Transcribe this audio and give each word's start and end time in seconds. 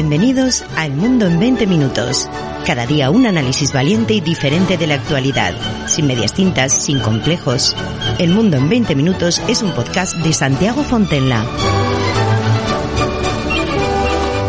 Bienvenidos 0.00 0.62
a 0.76 0.86
El 0.86 0.92
Mundo 0.92 1.26
en 1.26 1.40
20 1.40 1.66
Minutos. 1.66 2.28
Cada 2.64 2.86
día 2.86 3.10
un 3.10 3.26
análisis 3.26 3.72
valiente 3.72 4.14
y 4.14 4.20
diferente 4.20 4.76
de 4.76 4.86
la 4.86 4.94
actualidad, 4.94 5.56
sin 5.88 6.06
medias 6.06 6.34
tintas, 6.34 6.84
sin 6.84 7.00
complejos. 7.00 7.74
El 8.20 8.30
Mundo 8.30 8.58
en 8.58 8.68
20 8.68 8.94
Minutos 8.94 9.42
es 9.48 9.60
un 9.60 9.72
podcast 9.72 10.14
de 10.18 10.32
Santiago 10.32 10.84
Fontenla. 10.84 11.44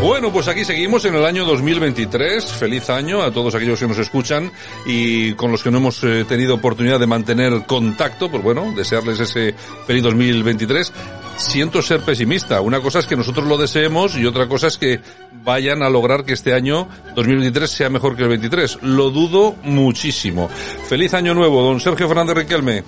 Bueno, 0.03 0.31
pues 0.31 0.47
aquí 0.47 0.63
seguimos 0.65 1.05
en 1.05 1.15
el 1.15 1.25
año 1.25 1.45
2023. 1.45 2.45
Feliz 2.45 2.89
año 2.91 3.23
a 3.23 3.31
todos 3.31 3.55
aquellos 3.55 3.79
que 3.79 3.87
nos 3.87 3.97
escuchan 3.97 4.51
y 4.85 5.33
con 5.33 5.51
los 5.51 5.63
que 5.63 5.71
no 5.71 5.79
hemos 5.79 6.03
eh, 6.03 6.25
tenido 6.27 6.55
oportunidad 6.55 6.99
de 6.99 7.07
mantener 7.07 7.65
contacto, 7.65 8.29
pues 8.29 8.43
bueno, 8.43 8.71
desearles 8.75 9.19
ese 9.19 9.55
feliz 9.87 10.03
2023 10.03 10.93
siento 11.39 11.81
ser 11.81 12.01
pesimista. 12.01 12.61
Una 12.61 12.81
cosa 12.81 12.99
es 12.99 13.07
que 13.07 13.15
nosotros 13.15 13.47
lo 13.47 13.57
deseemos 13.57 14.17
y 14.17 14.25
otra 14.25 14.47
cosa 14.47 14.67
es 14.67 14.77
que 14.77 14.99
vayan 15.43 15.81
a 15.81 15.89
lograr 15.89 16.25
que 16.25 16.33
este 16.33 16.53
año 16.53 16.87
2023 17.15 17.69
sea 17.69 17.89
mejor 17.89 18.15
que 18.15 18.23
el 18.23 18.29
23. 18.29 18.79
Lo 18.83 19.09
dudo 19.09 19.55
muchísimo. 19.63 20.49
Feliz 20.87 21.13
año 21.13 21.33
nuevo, 21.33 21.61
don 21.63 21.79
Sergio 21.79 22.07
Fernández 22.07 22.35
Riquelme. 22.35 22.83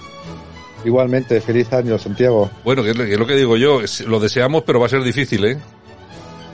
Igualmente, 0.83 1.39
feliz 1.41 1.71
año, 1.73 1.97
Santiago. 1.97 2.49
Bueno, 2.63 2.83
que 2.83 2.91
es 2.91 3.19
lo 3.19 3.27
que 3.27 3.35
digo 3.35 3.55
yo, 3.55 3.81
lo 4.07 4.19
deseamos, 4.19 4.63
pero 4.63 4.79
va 4.79 4.87
a 4.87 4.89
ser 4.89 5.03
difícil, 5.03 5.45
¿eh? 5.45 5.57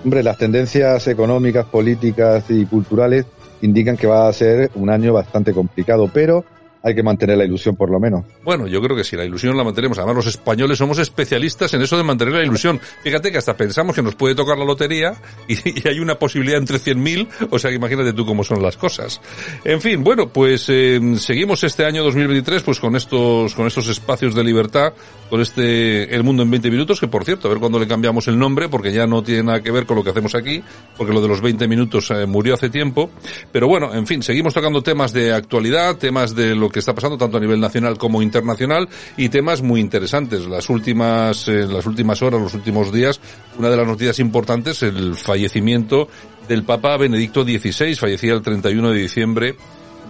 Hombre, 0.03 0.21
las 0.21 0.37
tendencias 0.37 1.07
económicas, 1.07 1.65
políticas 1.65 2.45
y 2.49 2.65
culturales 2.65 3.25
indican 3.61 3.97
que 3.97 4.05
va 4.05 4.27
a 4.27 4.33
ser 4.33 4.69
un 4.75 4.89
año 4.89 5.13
bastante 5.13 5.53
complicado, 5.53 6.09
pero 6.13 6.45
hay 6.83 6.95
que 6.95 7.03
mantener 7.03 7.37
la 7.37 7.45
ilusión 7.45 7.75
por 7.75 7.89
lo 7.89 7.99
menos. 7.99 8.25
Bueno, 8.43 8.67
yo 8.67 8.81
creo 8.81 8.95
que 8.95 9.03
sí, 9.03 9.15
la 9.15 9.25
ilusión 9.25 9.55
la 9.57 9.63
mantenemos. 9.63 9.97
Además, 9.97 10.17
los 10.17 10.27
españoles 10.27 10.77
somos 10.77 10.99
especialistas 10.99 11.73
en 11.73 11.81
eso 11.81 11.97
de 11.97 12.03
mantener 12.03 12.35
la 12.35 12.43
ilusión. 12.43 12.79
Fíjate 13.03 13.31
que 13.31 13.37
hasta 13.37 13.55
pensamos 13.55 13.95
que 13.95 14.01
nos 14.01 14.15
puede 14.15 14.35
tocar 14.35 14.57
la 14.57 14.65
lotería 14.65 15.15
y, 15.47 15.87
hay 15.87 15.99
una 15.99 16.15
posibilidad 16.19 16.59
entre 16.59 16.77
100.000, 16.77 17.49
o 17.49 17.59
sea, 17.59 17.71
imagínate 17.71 18.13
tú 18.13 18.25
cómo 18.25 18.43
son 18.43 18.61
las 18.61 18.77
cosas. 18.77 19.21
En 19.63 19.81
fin, 19.81 20.03
bueno, 20.03 20.29
pues 20.29 20.65
eh, 20.69 20.99
seguimos 21.17 21.63
este 21.63 21.85
año 21.85 22.03
2023 22.03 22.63
pues 22.63 22.79
con 22.79 22.95
estos 22.95 23.55
con 23.55 23.67
estos 23.67 23.87
espacios 23.87 24.35
de 24.35 24.43
libertad, 24.43 24.93
con 25.29 25.41
este 25.41 26.13
El 26.13 26.23
Mundo 26.23 26.43
en 26.43 26.51
20 26.51 26.71
Minutos, 26.71 26.99
que 26.99 27.07
por 27.07 27.25
cierto, 27.25 27.47
a 27.47 27.51
ver 27.51 27.59
cuándo 27.59 27.79
le 27.79 27.87
cambiamos 27.87 28.27
el 28.27 28.37
nombre, 28.37 28.69
porque 28.69 28.91
ya 28.91 29.07
no 29.07 29.23
tiene 29.23 29.43
nada 29.43 29.61
que 29.61 29.71
ver 29.71 29.85
con 29.85 29.95
lo 29.95 30.03
que 30.03 30.11
hacemos 30.11 30.35
aquí, 30.35 30.63
porque 30.97 31.13
lo 31.13 31.21
de 31.21 31.27
los 31.27 31.41
20 31.41 31.67
minutos 31.67 32.11
eh, 32.11 32.25
murió 32.25 32.53
hace 32.53 32.69
tiempo. 32.69 33.09
Pero 33.51 33.67
bueno, 33.67 33.93
en 33.93 34.07
fin, 34.07 34.23
seguimos 34.23 34.53
tocando 34.53 34.81
temas 34.81 35.13
de 35.13 35.33
actualidad, 35.33 35.97
temas 35.97 36.35
de 36.35 36.55
lo 36.55 36.66
que 36.69 36.79
está 36.79 36.93
pasando 36.93 37.17
tanto 37.17 37.37
a 37.37 37.39
nivel 37.39 37.59
nacional 37.59 37.97
como 37.97 38.21
internacional 38.21 38.87
y 39.15 39.29
temas 39.29 39.61
muy 39.61 39.81
interesantes. 39.81 40.45
Las 40.45 40.69
últimas, 40.69 41.47
eh, 41.47 41.65
las 41.67 41.85
últimas 41.85 42.21
horas, 42.21 42.41
los 42.41 42.53
últimos 42.53 42.91
días, 42.91 43.19
una 43.57 43.69
de 43.69 43.77
las 43.77 43.87
noticias 43.87 44.19
importantes, 44.19 44.83
el 44.83 45.15
fallecimiento 45.15 46.07
del 46.47 46.63
Papa 46.63 46.97
Benedicto 46.97 47.43
XVI, 47.43 47.95
fallecía 47.95 48.33
el 48.33 48.41
31 48.41 48.91
de 48.91 48.99
diciembre 48.99 49.55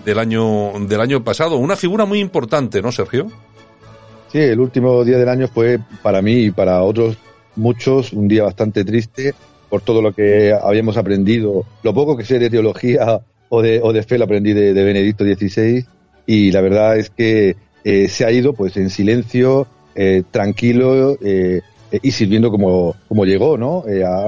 del 0.05 0.19
año, 0.19 0.73
del 0.87 1.01
año 1.01 1.23
pasado. 1.23 1.57
Una 1.57 1.75
figura 1.75 2.05
muy 2.05 2.19
importante, 2.19 2.81
¿no, 2.81 2.91
Sergio? 2.91 3.27
Sí, 4.31 4.39
el 4.39 4.59
último 4.59 5.03
día 5.03 5.17
del 5.17 5.29
año 5.29 5.47
fue 5.47 5.79
para 6.01 6.21
mí 6.21 6.45
y 6.45 6.51
para 6.51 6.81
otros 6.83 7.17
muchos 7.55 8.13
un 8.13 8.27
día 8.27 8.43
bastante 8.43 8.83
triste 8.83 9.33
por 9.69 9.81
todo 9.81 10.01
lo 10.01 10.13
que 10.13 10.53
habíamos 10.53 10.97
aprendido, 10.97 11.65
lo 11.83 11.93
poco 11.93 12.15
que 12.15 12.23
sé 12.23 12.39
de 12.39 12.49
teología 12.49 13.21
o 13.49 13.61
de, 13.61 13.81
o 13.81 13.91
de 13.91 14.03
fe 14.03 14.17
lo 14.17 14.25
aprendí 14.25 14.53
de, 14.53 14.73
de 14.73 14.83
Benedicto 14.83 15.23
XVI 15.23 15.85
y 16.27 16.51
la 16.51 16.61
verdad 16.61 16.97
es 16.97 17.09
que 17.09 17.55
eh, 17.83 18.09
se 18.09 18.25
ha 18.25 18.31
ido 18.31 18.53
pues 18.53 18.75
en 18.77 18.89
silencio, 18.91 19.65
eh, 19.95 20.21
tranquilo 20.29 21.17
eh, 21.23 21.61
y 22.03 22.11
sirviendo 22.11 22.51
como, 22.51 22.95
como 23.07 23.25
llegó, 23.25 23.57
¿no? 23.57 23.83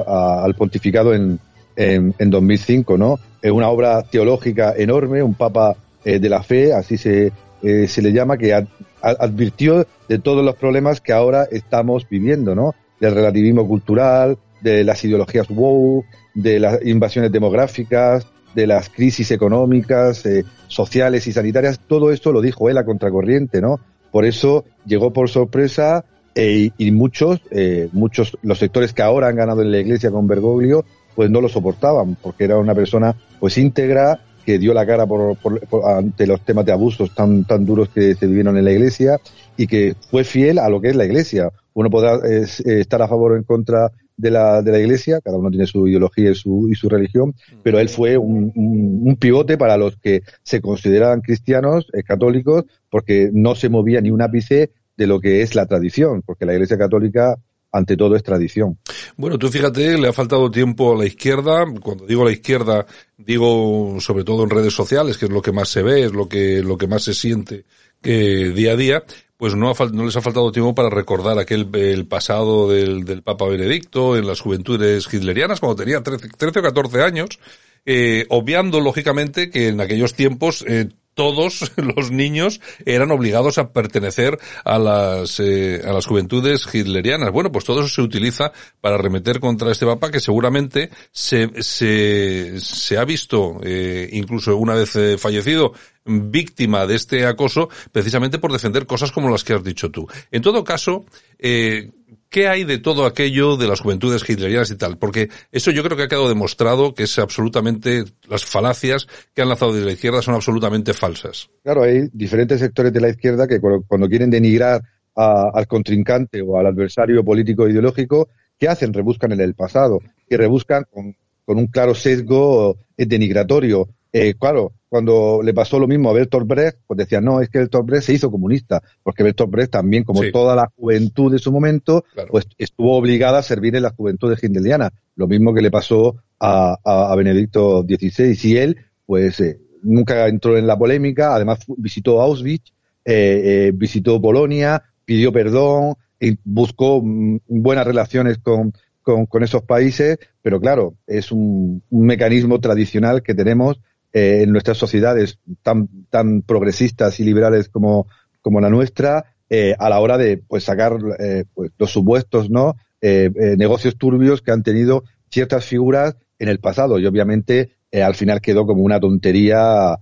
al 0.08 0.56
pontificado 0.56 1.14
en, 1.14 1.40
en, 1.76 2.16
en, 2.18 2.30
2005, 2.30 2.98
¿no? 2.98 3.20
Es 3.42 3.52
una 3.52 3.70
obra 3.70 4.02
teológica 4.04 4.74
enorme, 4.76 5.22
un 5.22 5.36
papa 5.36 5.76
de 6.06 6.30
la 6.30 6.42
fe, 6.42 6.74
así 6.74 6.98
se, 6.98 7.34
se 7.62 8.02
le 8.02 8.14
llama, 8.14 8.38
que 8.38 8.54
advirtió 9.02 9.86
de 10.08 10.20
todos 10.20 10.44
los 10.44 10.56
problemas 10.56 11.02
que 11.02 11.12
ahora 11.12 11.46
estamos 11.52 12.08
viviendo, 12.10 12.56
¿no? 12.56 12.76
Del 13.02 13.14
relativismo 13.14 13.68
cultural, 13.68 14.38
de 14.62 14.86
las 14.86 15.04
ideologías 15.04 15.50
wow, 15.50 16.06
de 16.34 16.60
las 16.62 16.86
invasiones 16.86 17.32
demográficas, 17.32 18.26
de 18.56 18.68
las 18.68 18.90
crisis 18.90 19.32
económicas, 19.32 20.26
eh, 20.26 20.44
sociales 20.68 21.28
y 21.28 21.34
sanitarias, 21.34 21.80
todo 21.80 22.12
esto 22.12 22.32
lo 22.32 22.42
dijo 22.42 22.70
él 22.70 22.78
a 22.78 22.86
contracorriente, 22.86 23.62
¿no? 23.62 23.80
Por 24.12 24.26
eso 24.26 24.66
llegó 24.86 25.14
por 25.14 25.30
sorpresa 25.30 26.04
eh, 26.36 26.72
y 26.78 26.92
muchos, 26.92 27.42
eh, 27.52 27.90
muchos, 27.92 28.38
los 28.42 28.60
sectores 28.60 28.94
que 28.94 29.02
ahora 29.02 29.28
han 29.28 29.36
ganado 29.36 29.62
en 29.62 29.72
la 29.72 29.80
iglesia 29.80 30.12
con 30.12 30.28
Bergoglio, 30.28 30.86
pues 31.16 31.30
no 31.30 31.42
lo 31.42 31.50
soportaban, 31.50 32.16
porque 32.22 32.46
era 32.46 32.58
una 32.58 32.74
persona 32.74 33.16
pues 33.40 33.58
íntegra, 33.58 34.22
que 34.46 34.58
dio 34.58 34.74
la 34.74 34.86
cara 34.86 35.06
por, 35.06 35.38
ante 35.86 36.26
los 36.26 36.42
temas 36.42 36.66
de 36.66 36.72
abusos 36.72 37.14
tan, 37.14 37.44
tan 37.44 37.66
duros 37.66 37.90
que 37.90 38.16
se 38.16 38.26
vivieron 38.26 38.58
en 38.58 38.66
la 38.66 38.72
iglesia 38.72 39.20
y 39.58 39.68
que 39.68 39.96
fue 40.10 40.24
fiel 40.24 40.58
a 40.58 40.70
lo 40.70 40.82
que 40.82 40.90
es 40.90 40.96
la 40.96 41.06
iglesia. 41.06 41.52
Uno 41.74 41.90
podrá 41.92 42.18
estar 42.26 43.02
a 43.02 43.08
favor 43.08 43.34
o 43.34 43.36
en 43.36 43.44
contra 43.44 43.92
de 44.20 44.32
la, 44.32 44.62
de 44.62 44.72
la 44.74 44.80
iglesia, 44.80 45.22
cada 45.22 45.38
uno 45.38 45.50
tiene 45.50 45.66
su 45.66 45.88
ideología 45.88 46.32
y 46.32 46.36
su, 46.36 46.68
y 46.70 46.76
su 46.76 46.90
religión, 46.90 47.34
pero 47.64 47.80
él 47.80 47.88
fue 47.88 48.18
un, 48.18 48.52
un, 48.54 49.16
pivote 49.16 49.58
para 49.58 49.78
los 49.78 49.96
que 49.96 50.24
se 50.44 50.60
consideraban 50.60 51.22
cristianos, 51.22 51.88
eh, 51.94 52.04
católicos, 52.04 52.66
porque 52.90 53.30
no 53.32 53.56
se 53.56 53.70
movía 53.70 54.02
ni 54.02 54.12
un 54.12 54.22
ápice 54.22 54.72
de 54.98 55.08
lo 55.08 55.22
que 55.22 55.42
es 55.42 55.56
la 55.56 55.66
tradición, 55.68 56.22
porque 56.26 56.46
la 56.46 56.54
iglesia 56.54 56.78
católica 56.78 57.38
ante 57.72 57.96
todo 57.96 58.18
es 58.18 58.24
tradición. 58.24 58.78
Bueno, 59.16 59.38
tú 59.38 59.48
fíjate, 59.48 59.98
le 59.98 60.10
ha 60.10 60.14
faltado 60.14 60.52
tiempo 60.52 60.94
a 60.94 60.98
la 60.98 61.06
izquierda. 61.06 61.66
Cuando 61.82 62.06
digo 62.06 62.26
la 62.26 62.32
izquierda, 62.32 62.86
digo 63.18 63.96
sobre 64.02 64.26
todo 64.26 64.44
en 64.44 64.50
redes 64.50 64.74
sociales, 64.74 65.18
que 65.18 65.26
es 65.26 65.32
lo 65.32 65.42
que 65.42 65.54
más 65.54 65.70
se 65.70 65.82
ve, 65.82 66.04
es 66.04 66.12
lo 66.12 66.28
que, 66.28 66.62
lo 66.62 66.78
que 66.78 66.88
más 66.88 67.04
se 67.04 67.14
siente 67.14 67.64
que 68.02 68.52
día 68.52 68.74
a 68.74 68.76
día 68.76 69.04
pues 69.40 69.56
no, 69.56 69.72
no 69.94 70.06
les 70.06 70.18
ha 70.18 70.22
faltado 70.22 70.52
tiempo 70.52 70.76
para 70.76 70.90
recordar 70.90 71.40
aquel 71.40 71.70
el 71.74 72.06
pasado 72.06 72.70
del, 72.70 73.06
del 73.06 73.24
Papa 73.24 73.48
Benedicto 73.48 74.18
en 74.18 74.28
las 74.28 74.42
juventudes 74.42 75.08
hitlerianas 75.12 75.62
cuando 75.62 75.78
tenía 75.78 76.04
13, 76.04 76.28
13 76.38 76.60
o 76.60 76.62
14 76.62 77.02
años, 77.02 77.40
eh, 77.86 78.26
obviando 78.28 78.82
lógicamente 78.82 79.50
que 79.50 79.70
en 79.70 79.80
aquellos 79.80 80.14
tiempos 80.14 80.66
eh, 80.68 80.90
todos 81.20 81.74
los 81.98 82.12
niños 82.12 82.62
eran 82.86 83.12
obligados 83.12 83.58
a 83.58 83.74
pertenecer 83.74 84.40
a 84.64 84.80
las, 84.80 85.42
eh, 85.42 85.82
a 85.86 85.92
las 85.92 86.06
juventudes 86.06 86.66
hitlerianas. 86.74 87.34
Bueno, 87.34 87.52
pues 87.52 87.66
todo 87.66 87.82
eso 87.82 87.90
se 87.90 88.02
utiliza 88.02 88.54
para 88.80 88.98
remeter 88.98 89.42
contra 89.42 89.70
este 89.70 89.86
papa 89.86 90.12
que 90.12 90.22
seguramente 90.22 90.90
se, 91.12 91.62
se, 91.62 92.62
se 92.62 92.98
ha 92.98 93.04
visto, 93.04 93.60
eh, 93.64 94.08
incluso 94.14 94.56
una 94.56 94.76
vez 94.76 94.96
eh, 94.96 95.18
fallecido, 95.18 95.74
víctima 96.10 96.86
de 96.86 96.96
este 96.96 97.26
acoso 97.26 97.70
precisamente 97.92 98.40
por 98.40 98.52
defender 98.52 98.86
cosas 98.86 99.12
como 99.12 99.30
las 99.30 99.44
que 99.44 99.54
has 99.54 99.64
dicho 99.64 99.92
tú. 99.92 100.08
En 100.32 100.42
todo 100.42 100.64
caso, 100.64 101.06
eh, 101.38 101.92
¿Qué 102.30 102.48
hay 102.48 102.64
de 102.64 102.78
todo 102.78 103.08
aquello 103.08 103.58
de 103.58 103.68
las 103.68 103.82
juventudes 103.82 104.28
hitlerianas 104.28 104.70
y 104.70 104.78
tal? 104.78 105.00
Porque 105.00 105.30
eso 105.52 105.72
yo 105.72 105.84
creo 105.84 105.98
que 105.98 106.04
ha 106.04 106.08
quedado 106.08 106.30
demostrado 106.30 106.94
que 106.94 107.04
es 107.04 107.18
absolutamente, 107.18 108.04
las 108.28 108.46
falacias 108.46 109.08
que 109.34 109.42
han 109.42 109.50
lanzado 109.50 109.74
desde 109.74 109.88
la 109.88 109.94
izquierda 109.94 110.22
son 110.22 110.36
absolutamente 110.36 110.94
falsas. 110.94 111.50
Claro, 111.64 111.82
hay 111.82 112.08
diferentes 112.14 112.60
sectores 112.60 112.94
de 112.94 113.02
la 113.02 113.10
izquierda 113.10 113.48
que 113.48 113.60
cuando 113.60 114.08
quieren 114.08 114.30
denigrar 114.30 114.84
al 115.16 115.68
contrincante 115.68 116.42
o 116.42 116.60
al 116.60 116.68
adversario 116.68 117.24
político 117.26 117.66
e 117.66 117.72
ideológico, 117.72 118.30
¿qué 118.60 118.68
hacen? 118.68 118.94
Rebuscan 118.94 119.32
en 119.32 119.42
el 119.42 119.56
pasado 119.56 120.00
y 120.30 120.36
rebuscan 120.36 120.86
con, 120.92 121.16
un 121.48 121.68
claro 121.68 121.96
sesgo 121.96 122.78
denigratorio. 122.96 123.90
Eh, 124.14 124.36
claro, 124.40 124.74
cuando 124.90 125.42
le 125.44 125.54
pasó 125.54 125.78
lo 125.80 125.88
mismo 125.88 126.10
a 126.10 126.14
Bertolt 126.14 126.48
Brecht, 126.48 126.80
pues 126.88 126.98
decían, 126.98 127.24
no, 127.24 127.40
es 127.42 127.50
que 127.50 127.60
Bertolt 127.60 127.86
Brecht 127.86 128.08
se 128.08 128.14
hizo 128.14 128.32
comunista, 128.32 128.82
porque 129.04 129.22
Bertolt 129.22 129.52
Brecht 129.52 129.72
también, 129.72 130.04
como 130.04 130.22
toda 130.32 130.56
la 130.56 130.72
juventud 130.76 131.32
de 131.32 131.38
su 131.38 131.52
momento, 131.52 132.04
pues 132.30 132.48
estuvo 132.58 132.98
obligada 132.98 133.38
a 133.38 133.44
servir 133.44 133.76
en 133.76 133.84
la 133.84 133.92
juventud 133.92 134.36
de 134.36 134.46
hindeliana. 134.46 134.92
Lo 135.16 135.28
mismo 135.28 135.54
que 135.54 135.62
le 135.62 135.70
pasó 135.70 136.16
a, 136.40 136.76
a, 136.84 137.16
Benedicto 137.16 137.84
XVI. 137.84 138.38
Y 138.42 138.58
él, 138.58 138.78
pues, 139.06 139.40
eh, 139.42 139.60
nunca 139.84 140.28
entró 140.28 140.58
en 140.58 140.66
la 140.66 140.78
polémica, 140.78 141.36
además 141.36 141.60
visitó 141.78 142.22
Auschwitz, 142.22 142.74
eh, 143.06 143.68
eh, 143.68 143.72
visitó 143.74 144.20
Polonia, 144.20 144.82
pidió 145.06 145.32
perdón, 145.32 145.96
y 146.20 146.36
buscó 146.44 147.02
mm, 147.04 147.40
buenas 147.48 147.86
relaciones 147.86 148.40
con, 148.40 148.74
con, 149.04 149.28
con, 149.28 149.44
esos 149.44 149.64
países, 149.64 150.18
pero 150.42 150.60
claro, 150.60 150.96
es 151.06 151.32
un, 151.32 151.84
un 151.90 152.06
mecanismo 152.06 152.60
tradicional 152.60 153.22
que 153.22 153.36
tenemos 153.36 153.80
eh, 154.14 154.42
en 154.44 154.52
nuestras 154.52 154.78
sociedades 154.78 155.40
tan, 155.62 155.88
tan 156.10 156.42
progresistas 156.42 157.20
y 157.20 157.24
liberales 157.24 157.70
como, 157.70 158.08
como 158.42 158.62
la 158.62 158.70
nuestra, 158.70 159.26
eh, 159.52 159.76
a 159.80 159.90
la 159.90 160.00
hora 160.00 160.20
de 160.20 160.38
pues 160.38 160.64
sacar 160.64 161.00
eh, 161.18 161.44
pues, 161.56 161.72
los 161.80 161.90
supuestos 161.92 162.52
no 162.52 162.76
eh, 163.02 163.32
negocios 163.58 163.98
turbios 163.98 164.44
que 164.44 164.52
han 164.52 164.62
tenido 164.62 165.04
ciertas 165.32 165.66
figuras 165.66 166.16
en 166.38 166.50
el 166.50 166.60
pasado 166.60 167.00
y 167.00 167.06
obviamente 167.08 167.72
al 167.92 168.14
final 168.14 168.42
quedó 168.42 168.68
como 168.68 168.84
una 168.84 169.00
tontería 169.00 169.98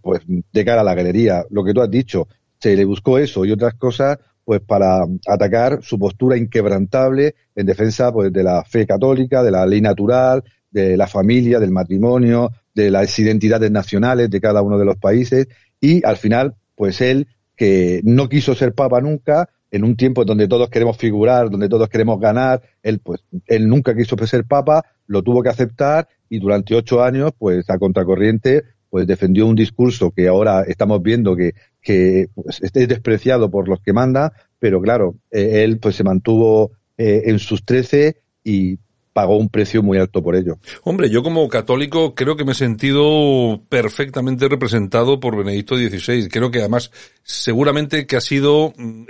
pues 0.00 0.22
de 0.26 0.64
cara 0.64 0.80
a 0.80 0.84
la 0.84 0.94
galería. 0.94 1.44
Lo 1.50 1.62
que 1.62 1.74
tú 1.74 1.82
has 1.82 1.90
dicho 1.90 2.26
se 2.58 2.74
le 2.74 2.86
buscó 2.86 3.18
eso 3.18 3.44
y 3.44 3.52
otras 3.52 3.74
cosas 3.74 4.18
pues 4.44 4.62
para 4.62 5.04
atacar 5.26 5.80
su 5.82 5.98
postura 5.98 6.38
inquebrantable 6.38 7.34
en 7.54 7.66
defensa 7.66 8.10
pues 8.10 8.32
de 8.32 8.42
la 8.42 8.64
fe 8.64 8.86
católica 8.86 9.42
de 9.42 9.50
la 9.50 9.66
ley 9.66 9.82
natural 9.82 10.42
de 10.70 10.96
la 10.96 11.06
familia, 11.06 11.58
del 11.58 11.70
matrimonio, 11.70 12.52
de 12.74 12.90
las 12.90 13.18
identidades 13.18 13.70
nacionales 13.70 14.30
de 14.30 14.40
cada 14.40 14.62
uno 14.62 14.78
de 14.78 14.84
los 14.84 14.96
países 14.96 15.48
y 15.80 16.04
al 16.04 16.16
final, 16.16 16.54
pues 16.74 17.00
él, 17.00 17.28
que 17.56 18.00
no 18.04 18.28
quiso 18.28 18.54
ser 18.54 18.74
papa 18.74 19.00
nunca, 19.00 19.48
en 19.70 19.84
un 19.84 19.96
tiempo 19.96 20.24
donde 20.24 20.48
todos 20.48 20.70
queremos 20.70 20.96
figurar, 20.96 21.50
donde 21.50 21.68
todos 21.68 21.88
queremos 21.88 22.18
ganar, 22.20 22.62
él 22.82 23.00
pues 23.00 23.20
él 23.46 23.68
nunca 23.68 23.94
quiso 23.94 24.16
ser 24.26 24.44
papa, 24.44 24.84
lo 25.06 25.22
tuvo 25.22 25.42
que 25.42 25.50
aceptar 25.50 26.08
y 26.28 26.38
durante 26.38 26.74
ocho 26.74 27.02
años, 27.02 27.32
pues 27.38 27.68
a 27.70 27.78
contracorriente, 27.78 28.62
pues 28.90 29.06
defendió 29.06 29.46
un 29.46 29.54
discurso 29.54 30.10
que 30.10 30.28
ahora 30.28 30.62
estamos 30.62 31.02
viendo 31.02 31.36
que, 31.36 31.54
que 31.82 32.28
pues, 32.34 32.60
es 32.62 32.72
despreciado 32.72 33.50
por 33.50 33.68
los 33.68 33.80
que 33.80 33.92
manda, 33.92 34.32
pero 34.58 34.80
claro, 34.80 35.16
eh, 35.30 35.64
él 35.64 35.78
pues 35.78 35.96
se 35.96 36.04
mantuvo 36.04 36.72
eh, 36.96 37.22
en 37.26 37.38
sus 37.38 37.64
trece 37.64 38.16
y 38.42 38.78
pagó 39.18 39.36
un 39.36 39.48
precio 39.48 39.82
muy 39.82 39.98
alto 39.98 40.22
por 40.22 40.36
ello. 40.36 40.58
Hombre, 40.84 41.10
yo 41.10 41.24
como 41.24 41.48
católico 41.48 42.14
creo 42.14 42.36
que 42.36 42.44
me 42.44 42.52
he 42.52 42.54
sentido 42.54 43.60
perfectamente 43.68 44.48
representado 44.48 45.18
por 45.18 45.36
Benedicto 45.36 45.76
XVI. 45.76 46.28
Creo 46.28 46.52
que 46.52 46.60
además 46.60 46.92
seguramente 47.24 48.06
que 48.06 48.14
ha 48.14 48.20
sido 48.20 48.72
mm, 48.76 49.06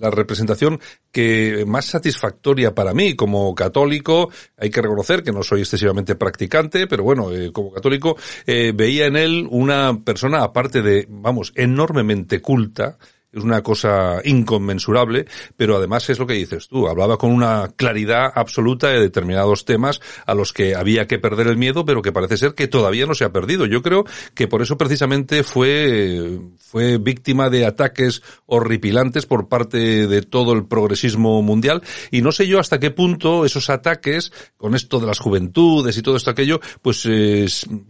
la 0.00 0.10
representación 0.10 0.80
que 1.12 1.62
más 1.68 1.84
satisfactoria 1.84 2.74
para 2.74 2.94
mí 2.94 3.14
como 3.14 3.54
católico. 3.54 4.28
Hay 4.56 4.70
que 4.70 4.82
reconocer 4.82 5.22
que 5.22 5.30
no 5.30 5.44
soy 5.44 5.60
excesivamente 5.60 6.16
practicante, 6.16 6.88
pero 6.88 7.04
bueno, 7.04 7.32
eh, 7.32 7.52
como 7.52 7.70
católico 7.70 8.16
eh, 8.48 8.72
veía 8.74 9.06
en 9.06 9.14
él 9.14 9.46
una 9.48 10.00
persona 10.02 10.42
aparte 10.42 10.82
de, 10.82 11.06
vamos, 11.08 11.52
enormemente 11.54 12.40
culta, 12.40 12.98
es 13.34 13.42
una 13.42 13.62
cosa 13.62 14.20
inconmensurable, 14.24 15.26
pero 15.56 15.76
además 15.76 16.08
es 16.10 16.18
lo 16.18 16.26
que 16.26 16.34
dices 16.34 16.68
tú, 16.68 16.88
hablaba 16.88 17.18
con 17.18 17.30
una 17.30 17.72
claridad 17.76 18.32
absoluta 18.34 18.88
de 18.88 19.00
determinados 19.00 19.64
temas 19.64 20.00
a 20.26 20.34
los 20.34 20.52
que 20.52 20.74
había 20.74 21.06
que 21.06 21.18
perder 21.18 21.48
el 21.48 21.56
miedo, 21.56 21.84
pero 21.84 22.02
que 22.02 22.12
parece 22.12 22.36
ser 22.36 22.54
que 22.54 22.68
todavía 22.68 23.06
no 23.06 23.14
se 23.14 23.24
ha 23.24 23.32
perdido. 23.32 23.66
Yo 23.66 23.82
creo 23.82 24.04
que 24.34 24.48
por 24.48 24.62
eso 24.62 24.78
precisamente 24.78 25.42
fue, 25.42 26.38
fue 26.58 26.98
víctima 26.98 27.50
de 27.50 27.66
ataques 27.66 28.22
horripilantes 28.46 29.26
por 29.26 29.48
parte 29.48 30.06
de 30.06 30.22
todo 30.22 30.52
el 30.52 30.66
progresismo 30.66 31.42
mundial 31.42 31.82
y 32.10 32.22
no 32.22 32.32
sé 32.32 32.46
yo 32.46 32.60
hasta 32.60 32.78
qué 32.78 32.90
punto 32.90 33.44
esos 33.44 33.70
ataques 33.70 34.32
con 34.56 34.74
esto 34.74 35.00
de 35.00 35.06
las 35.06 35.18
juventudes 35.18 35.96
y 35.96 36.02
todo 36.02 36.16
esto 36.16 36.30
aquello, 36.30 36.60
pues 36.82 37.08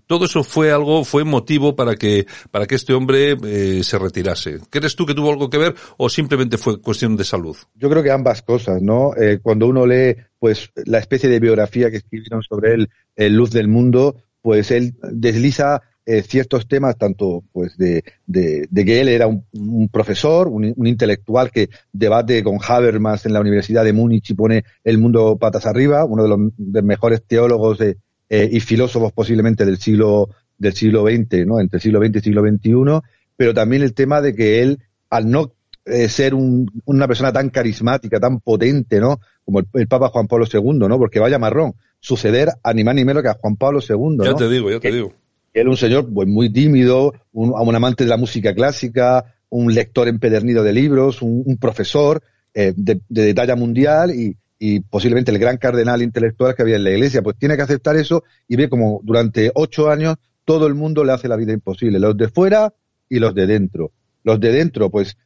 todo 0.07 0.25
eso 0.25 0.45
fue 0.45 0.73
algo, 0.73 1.05
fue 1.05 1.25
motivo 1.25 1.75
para 1.77 1.97
que, 1.97 2.27
para 2.51 2.67
que 2.67 2.75
este 2.77 2.95
hombre 2.95 3.37
eh, 3.45 3.83
se 3.83 3.99
retirase. 3.99 4.61
¿Crees 4.71 4.97
tú 4.97 5.07
que 5.07 5.15
tuvo 5.15 5.34
algo 5.35 5.51
que 5.51 5.59
ver 5.59 5.75
o 5.97 6.09
simplemente 6.09 6.59
fue 6.59 6.81
cuestión 6.81 7.17
de 7.17 7.25
salud? 7.25 7.57
Yo 7.75 7.91
creo 7.91 8.03
que 8.03 8.11
ambas 8.11 8.43
cosas, 8.43 8.81
¿no? 8.83 9.15
Eh, 9.17 9.39
cuando 9.43 9.67
uno 9.67 9.87
lee, 9.87 10.17
pues, 10.39 10.71
la 10.85 10.99
especie 10.99 11.29
de 11.29 11.41
biografía 11.41 11.91
que 11.91 11.99
escribieron 11.99 12.43
sobre 12.43 12.75
él, 12.75 12.89
el 13.17 13.35
Luz 13.35 13.51
del 13.51 13.69
Mundo, 13.69 14.17
pues 14.41 14.71
él 14.71 14.95
desliza 15.03 15.83
eh, 16.07 16.21
ciertos 16.21 16.69
temas, 16.69 16.99
tanto 16.99 17.45
pues 17.51 17.79
de, 17.79 18.05
de, 18.27 18.69
que 18.85 19.01
él 19.01 19.09
era 19.09 19.27
un, 19.27 19.89
profesor, 19.91 20.49
un, 20.49 20.75
intelectual 20.87 21.51
que 21.51 21.71
debate 21.93 22.45
con 22.45 22.59
Habermas 22.61 23.25
en 23.25 23.33
la 23.33 23.41
Universidad 23.41 23.85
de 23.85 23.95
Múnich 23.95 24.29
y 24.29 24.35
pone 24.35 24.65
el 24.85 24.99
mundo 24.99 25.39
patas 25.39 25.65
arriba, 25.65 26.05
uno 26.05 26.25
de 26.25 26.29
los, 26.29 26.85
mejores 26.85 27.23
teólogos 27.27 27.79
eh, 27.81 27.97
y 28.29 28.61
filósofos 28.61 29.13
posiblemente 29.13 29.65
del 29.65 29.79
siglo 29.79 30.29
del 30.59 30.75
siglo 30.75 31.05
XX, 31.07 31.47
¿no? 31.47 31.59
Entre 31.59 31.81
siglo 31.81 32.01
XX 32.05 32.17
y 32.17 32.21
siglo 32.21 32.43
XXI, 32.43 33.01
pero 33.37 33.55
también 33.55 33.83
el 33.83 33.95
tema 33.95 34.21
de 34.21 34.35
que 34.35 34.61
él 34.61 34.81
al 35.15 35.31
no 35.31 35.53
eh, 35.85 36.09
ser 36.09 36.35
una 36.35 37.07
persona 37.07 37.33
tan 37.33 37.51
carismática, 37.51 38.19
tan 38.19 38.41
potente, 38.41 38.99
¿no? 38.99 39.21
Como 39.45 39.61
el, 39.61 39.87
Papa 39.87 40.09
Juan 40.09 40.27
Pablo 40.27 40.47
II, 40.53 40.89
¿no? 40.89 40.99
Porque 40.99 41.21
vaya 41.21 41.39
marrón, 41.39 41.75
suceder 42.01 42.49
a 42.65 42.73
ni 42.73 42.83
más 42.83 42.97
ni 42.97 43.05
menos 43.05 43.23
que 43.23 43.29
a 43.29 43.35
Juan 43.35 43.55
Pablo 43.55 43.79
II, 43.81 44.17
¿no? 44.17 44.25
Ya 44.25 44.35
te 44.35 44.49
digo, 44.49 44.71
ya 44.71 44.81
te 44.81 44.91
digo. 44.91 45.13
Él 45.53 45.69
un 45.69 45.77
señor 45.77 46.13
pues, 46.13 46.27
muy 46.27 46.53
tímido, 46.53 47.15
un, 47.33 47.53
un, 47.55 47.77
amante 47.77 48.03
de 48.03 48.11
la 48.11 48.17
música 48.17 48.55
clásica, 48.55 49.37
un 49.51 49.73
lector 49.73 50.09
empedernido 50.09 50.65
de 50.65 50.73
libros, 50.73 51.23
un, 51.23 51.57
profesor 51.61 52.23
eh, 52.55 52.73
de, 52.75 53.01
de, 53.09 53.35
talla 53.35 53.55
mundial 53.55 54.11
y, 54.11 54.37
y 54.59 54.81
posiblemente 54.81 55.31
el 55.31 55.39
gran 55.39 55.59
cardenal 55.59 56.03
intelectual 56.03 56.57
que 56.57 56.63
había 56.63 56.75
en 56.75 56.85
la 56.85 56.91
iglesia, 56.91 57.23
pues 57.23 57.37
tiene 57.39 57.55
que 57.55 57.63
aceptar 57.63 57.95
eso 57.95 58.25
y 58.49 58.57
ve 58.57 58.69
como 58.69 59.01
durante 59.05 59.53
ocho 59.55 59.91
años 59.91 60.17
todo 60.45 60.67
el 60.67 60.75
mundo 60.75 61.05
le 61.05 61.13
hace 61.13 61.29
la 61.29 61.37
vida 61.37 61.53
imposible, 61.53 62.01
los 62.01 62.17
de 62.17 62.29
fuera 62.29 62.75
y 63.09 63.21
los 63.21 63.33
de 63.33 63.47
dentro. 63.47 63.93
Los 64.25 64.41
de 64.41 64.51
dentro, 64.51 64.91
pues 64.91 65.17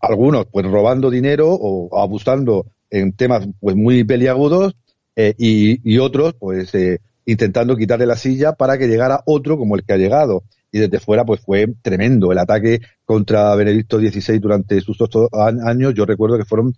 algunos 0.00 0.46
pues 0.46 0.66
robando 0.66 1.10
dinero 1.10 1.48
o 1.50 1.98
abusando 1.98 2.66
en 2.90 3.12
temas 3.14 3.48
pues 3.58 3.74
muy 3.74 4.04
peliagudos 4.04 4.76
eh, 5.16 5.34
y, 5.38 5.98
otros 5.98 6.34
pues 6.38 6.74
eh, 6.74 7.00
intentando 7.24 7.76
quitarle 7.76 8.06
la 8.06 8.16
silla 8.16 8.52
para 8.52 8.78
que 8.78 8.86
llegara 8.86 9.22
otro 9.26 9.58
como 9.58 9.76
el 9.76 9.84
que 9.84 9.94
ha 9.94 9.96
llegado. 9.96 10.44
Y 10.70 10.78
desde 10.78 11.00
fuera 11.00 11.24
pues 11.24 11.40
fue 11.40 11.66
tremendo 11.82 12.32
el 12.32 12.38
ataque 12.38 12.80
contra 13.04 13.54
Benedicto 13.54 13.98
XVI 13.98 14.38
durante 14.38 14.80
sus 14.80 15.00
ocho 15.00 15.28
años. 15.32 15.94
Yo 15.94 16.06
recuerdo 16.06 16.38
que 16.38 16.44
fueron, 16.44 16.74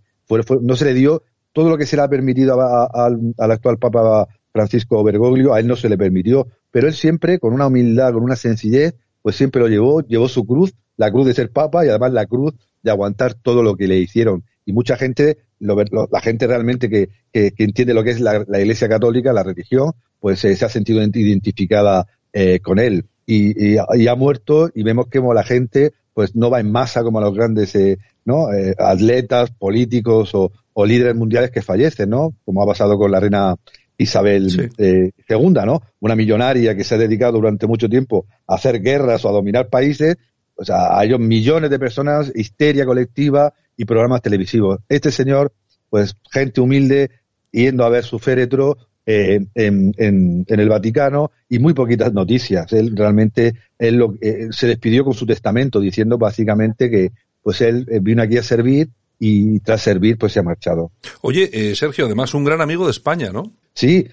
no 0.62 0.76
se 0.76 0.85
le 0.85 0.94
dio 0.94 1.23
todo 1.53 1.69
lo 1.71 1.79
que 1.79 1.87
se 1.87 1.97
le 1.97 2.03
ha 2.03 2.09
permitido 2.09 2.59
al 2.61 3.50
actual 3.50 3.79
Papa 3.79 4.26
Francisco 4.53 5.03
Bergoglio, 5.03 5.53
a 5.53 5.61
él 5.61 5.67
no 5.67 5.76
se 5.76 5.88
le 5.88 5.99
permitió, 5.99 6.49
pero 6.71 6.88
él 6.88 6.94
siempre 6.94 7.38
con 7.38 7.53
una 7.53 7.67
humildad, 7.67 8.12
con 8.12 8.23
una 8.23 8.37
sencillez, 8.37 8.94
pues 9.23 9.37
siempre 9.37 9.61
lo 9.61 9.69
llevó, 9.69 10.00
llevó 10.00 10.29
su 10.29 10.44
cruz 10.44 10.75
la 10.96 11.11
cruz 11.11 11.26
de 11.26 11.35
ser 11.35 11.50
papa 11.50 11.85
y 11.85 11.88
además 11.88 12.12
la 12.12 12.26
cruz 12.26 12.55
de 12.82 12.91
aguantar 12.91 13.35
todo 13.35 13.62
lo 13.62 13.76
que 13.76 13.88
le 13.88 13.99
hicieron. 13.99 14.44
Y 14.67 14.73
mucha 14.73 14.96
gente, 14.96 15.38
la 15.58 16.20
gente 16.20 16.46
realmente 16.46 16.88
que, 16.88 17.08
que, 17.32 17.52
entiende 17.58 17.94
lo 17.94 18.05
que 18.05 18.11
es 18.11 18.20
la, 18.20 18.44
Iglesia 18.58 18.88
Católica, 18.88 19.32
la 19.32 19.43
religión, 19.43 19.93
pues 20.20 20.44
eh, 20.44 20.55
se 20.56 20.64
ha 20.64 20.69
sentido 20.69 21.02
identificada 21.02 22.06
eh, 22.32 22.61
con 22.61 22.79
él. 22.79 23.06
Y, 23.26 23.75
y, 23.75 24.06
ha 24.06 24.14
muerto 24.14 24.70
y 24.75 24.82
vemos 24.82 25.06
que 25.08 25.20
la 25.20 25.44
gente 25.44 25.93
pues 26.12 26.37
no 26.37 26.50
va 26.50 26.61
en 26.61 26.70
masa 26.70 27.02
como 27.02 27.20
los 27.20 27.35
grandes 27.35 27.75
eh, 27.75 27.99
¿no? 28.26 28.47
atletas, 28.79 29.50
políticos 29.50 30.35
o, 30.35 30.52
o, 30.75 30.87
líderes 30.87 31.17
mundiales 31.17 31.50
que 31.50 31.62
fallecen, 31.62 32.11
¿no? 32.11 32.35
Como 32.44 32.62
ha 32.62 32.67
pasado 32.67 32.99
con 32.99 33.11
la 33.11 33.20
reina 33.20 33.56
Isabel 33.97 34.70
II, 34.79 35.52
¿no? 35.64 35.82
Una 36.00 36.14
millonaria 36.17 36.76
que 36.76 36.85
se 36.85 36.94
ha 36.94 36.99
dedicado 36.99 37.32
durante 37.38 37.67
mucho 37.67 37.88
tiempo 37.88 38.26
a 38.47 38.56
hacer 38.56 38.82
guerras 38.82 39.25
o 39.25 39.31
a 39.31 39.32
dominar 39.32 39.69
países 39.69 40.17
o 40.56 40.65
sea, 40.65 40.99
hay 40.99 41.17
millones 41.19 41.71
de 41.71 41.79
personas, 41.79 42.33
histeria 42.35 42.87
colectiva 42.87 43.53
y 43.77 43.85
programas 43.85 44.23
televisivos. 44.23 44.81
Este 44.88 45.11
señor, 45.11 45.52
pues 45.90 46.17
gente 46.31 46.61
humilde, 46.61 47.11
yendo 47.50 47.85
a 47.85 47.88
ver 47.88 48.05
su 48.05 48.19
féretro 48.19 48.76
eh, 49.07 49.38
en, 49.55 49.95
en, 49.99 50.45
el 50.49 50.69
Vaticano 50.69 51.31
y 51.49 51.59
muy 51.59 51.75
poquitas 51.75 52.12
noticias. 52.12 52.73
Él 52.73 52.97
realmente 52.97 53.55
él 53.78 53.97
lo, 53.97 54.14
eh, 54.21 54.49
se 54.50 54.67
despidió 54.67 55.05
con 55.05 55.12
su 55.12 55.26
testamento 55.26 55.78
diciendo 55.78 56.17
básicamente 56.17 56.90
que 56.90 57.12
pues 57.43 57.61
él 57.61 57.87
eh, 57.90 57.99
vino 58.00 58.23
aquí 58.23 58.38
a 58.38 58.43
servir 58.43 58.88
y 59.19 59.61
tras 59.61 59.83
servir 59.83 60.17
pues 60.17 60.33
se 60.33 60.40
ha 60.40 60.43
marchado. 60.43 60.90
Oye, 61.21 61.75
Sergio, 61.75 62.07
además 62.07 62.33
un 62.33 62.45
gran 62.45 62.62
amigo 62.62 62.87
de 62.87 62.93
España, 62.93 63.31
¿no? 63.31 63.52
Sí, 63.75 64.07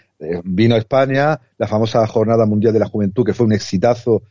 vino 0.44 0.76
a 0.76 0.78
España, 0.78 1.40
la 1.58 1.68
famosa 1.68 2.06
Jornada 2.06 2.46
Mundial 2.46 2.74
de 2.74 2.80
la 2.80 2.88
Juventud, 2.88 3.26
que 3.26 3.34
fue 3.34 3.46
un 3.46 3.54
exitazo, 3.54 4.24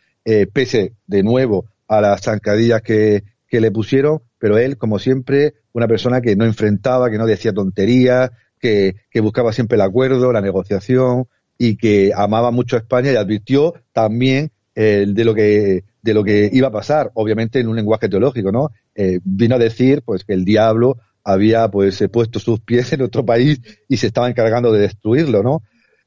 pese 0.53 0.93
de 1.07 1.23
nuevo 1.23 1.67
a 1.91 2.01
las 2.01 2.23
zancadillas 2.23 2.83
que, 2.83 3.25
que 3.49 3.61
le 3.61 3.73
pusieron, 3.73 4.21
pero 4.39 4.59
él, 4.59 4.79
como 4.79 5.01
siempre, 5.01 5.55
una 5.73 5.89
persona 5.89 6.21
que 6.21 6.37
no 6.37 6.45
enfrentaba, 6.45 7.11
que 7.11 7.19
no 7.19 7.27
decía 7.27 7.53
tonterías, 7.53 8.31
que, 8.61 8.95
que 9.11 9.21
buscaba 9.21 9.53
siempre 9.53 9.75
el 9.75 9.83
acuerdo, 9.83 10.33
la 10.33 10.41
negociación 10.41 11.27
y 11.59 11.77
que 11.77 12.13
amaba 12.15 12.53
mucho 12.53 12.77
a 12.77 12.79
España 12.79 13.11
y 13.11 13.17
advirtió 13.17 13.75
también 13.93 14.53
eh, 14.77 15.05
de 15.09 15.25
lo 15.25 15.35
que 15.35 15.85
de 16.01 16.15
lo 16.15 16.23
que 16.23 16.49
iba 16.51 16.69
a 16.69 16.73
pasar, 16.73 17.11
obviamente 17.15 17.59
en 17.59 17.69
un 17.69 17.77
lenguaje 17.77 18.09
teológico, 18.09 18.53
¿no? 18.53 18.71
Eh, 18.95 19.19
vino 19.25 19.57
a 19.57 19.59
decir, 19.59 20.03
pues, 20.03 20.25
que 20.25 20.33
el 20.33 20.47
diablo 20.47 20.97
había, 21.23 21.69
pues, 21.69 22.03
puesto 22.11 22.39
sus 22.39 22.61
pies 22.61 22.91
en 22.95 23.03
otro 23.03 23.27
país 23.27 23.61
y 23.87 23.99
se 23.99 24.07
estaba 24.07 24.31
encargando 24.31 24.73
de 24.73 24.81
destruirlo, 24.81 25.43
¿no? 25.43 25.63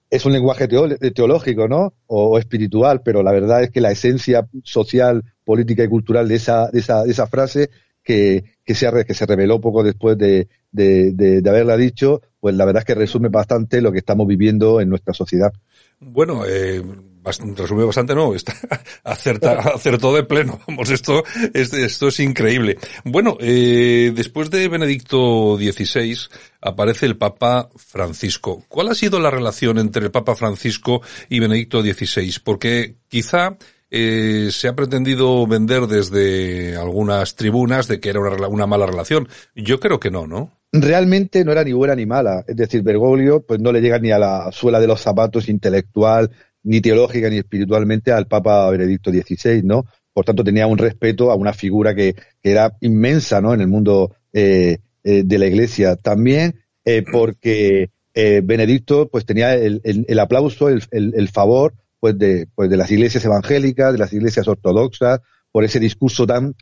Es 0.09 0.25
un 0.25 0.31
lenguaje 0.31 0.67
teológico, 0.67 1.67
¿no? 1.67 1.93
o, 2.07 2.39
espiritual, 2.39 3.01
pero 3.03 3.21
la 3.21 3.31
verdad 3.31 3.63
es 3.63 3.69
que 3.69 3.81
la 3.81 3.91
esencia 3.91 4.47
social 4.63 5.23
política 5.43 5.83
y 5.83 5.87
cultural 5.87 6.27
de 6.27 6.35
esa, 6.35 6.69
de 6.69 6.79
esa, 6.79 7.03
de 7.03 7.11
esa 7.11 7.27
frase 7.27 7.69
que, 8.03 8.43
que, 8.65 8.75
se, 8.75 9.05
que 9.05 9.13
se 9.13 9.25
reveló 9.25 9.61
poco 9.61 9.83
después 9.83 10.17
de, 10.17 10.47
de, 10.71 11.11
de, 11.13 11.49
haberla 11.49 11.77
dicho, 11.77 12.21
pues 12.39 12.55
la 12.55 12.65
verdad 12.65 12.81
es 12.81 12.85
que 12.85 12.95
resume 12.95 13.29
bastante 13.29 13.81
lo 13.81 13.91
que 13.91 13.99
estamos 13.99 14.27
viviendo 14.27 14.81
en 14.81 14.89
nuestra 14.89 15.13
sociedad. 15.13 15.53
Bueno, 15.99 16.43
eh, 16.45 16.83
resume 17.55 17.85
bastante, 17.85 18.13
no, 18.13 18.35
está 18.35 18.53
acerta, 19.03 19.53
acertó 19.73 20.13
de 20.13 20.23
pleno. 20.23 20.59
Vamos, 20.67 20.89
esto, 20.89 21.23
esto 21.53 22.07
es 22.07 22.19
increíble. 22.19 22.77
Bueno, 23.05 23.37
eh, 23.39 24.11
después 24.13 24.49
de 24.49 24.67
Benedicto 24.67 25.57
XVI 25.57 26.17
aparece 26.61 27.05
el 27.05 27.17
Papa 27.17 27.69
Francisco. 27.75 28.63
¿Cuál 28.67 28.89
ha 28.89 28.95
sido 28.95 29.19
la 29.19 29.31
relación 29.31 29.77
entre 29.77 30.05
el 30.05 30.11
Papa 30.11 30.35
Francisco 30.35 31.01
y 31.29 31.39
Benedicto 31.39 31.81
XVI? 31.81 32.35
Porque 32.43 32.95
quizá 33.07 33.57
eh, 33.95 34.49
se 34.51 34.67
ha 34.67 34.75
pretendido 34.75 35.45
vender 35.45 35.87
desde 35.87 36.75
algunas 36.75 37.35
tribunas 37.35 37.87
de 37.87 37.99
que 37.99 38.09
era 38.09 38.19
una, 38.19 38.47
una 38.47 38.65
mala 38.65 38.87
relación. 38.87 39.27
Yo 39.55 39.79
creo 39.79 39.99
que 39.99 40.11
no, 40.11 40.25
¿no? 40.25 40.51
realmente 40.73 41.45
no 41.45 41.51
era 41.51 41.63
ni 41.63 41.71
buena 41.71 41.95
ni 41.95 42.05
mala. 42.05 42.43
Es 42.47 42.55
decir, 42.55 42.81
Bergoglio 42.81 43.45
pues 43.45 43.59
no 43.59 43.71
le 43.71 43.79
llega 43.79 43.99
ni 43.99 44.11
a 44.11 44.17
la 44.17 44.51
suela 44.51 44.79
de 44.79 44.87
los 44.87 44.99
zapatos 44.99 45.47
intelectual, 45.47 46.31
ni 46.63 46.81
teológica, 46.81 47.29
ni 47.29 47.37
espiritualmente 47.37 48.11
al 48.11 48.27
Papa 48.27 48.69
Benedicto 48.71 49.11
XVI, 49.11 49.61
¿no? 49.63 49.85
Por 50.11 50.25
tanto, 50.25 50.43
tenía 50.43 50.67
un 50.67 50.77
respeto 50.77 51.31
a 51.31 51.35
una 51.35 51.53
figura 51.53 51.93
que, 51.93 52.15
era 52.41 52.75
inmensa, 52.81 53.39
¿no? 53.39 53.53
En 53.53 53.61
el 53.61 53.67
mundo 53.67 54.15
eh, 54.33 54.79
eh, 55.03 55.21
de 55.23 55.37
la 55.37 55.45
Iglesia. 55.45 55.95
También 55.95 56.59
porque 57.13 57.89
Benedicto 58.13 59.07
pues 59.07 59.25
tenía 59.25 59.55
el, 59.55 59.79
el, 59.85 60.19
aplauso, 60.19 60.67
el, 60.67 60.83
el, 60.91 61.29
favor 61.29 61.73
pues 62.03 62.17
de, 62.17 62.49
pues 62.53 62.69
de 62.69 62.75
las 62.75 62.91
iglesias 62.91 63.23
evangélicas, 63.23 63.93
de 63.93 63.97
las 63.97 64.11
iglesias 64.11 64.45
ortodoxas, 64.49 65.21
por 65.53 65.63
ese 65.63 65.79
discurso 65.79 66.27
tan 66.27 66.53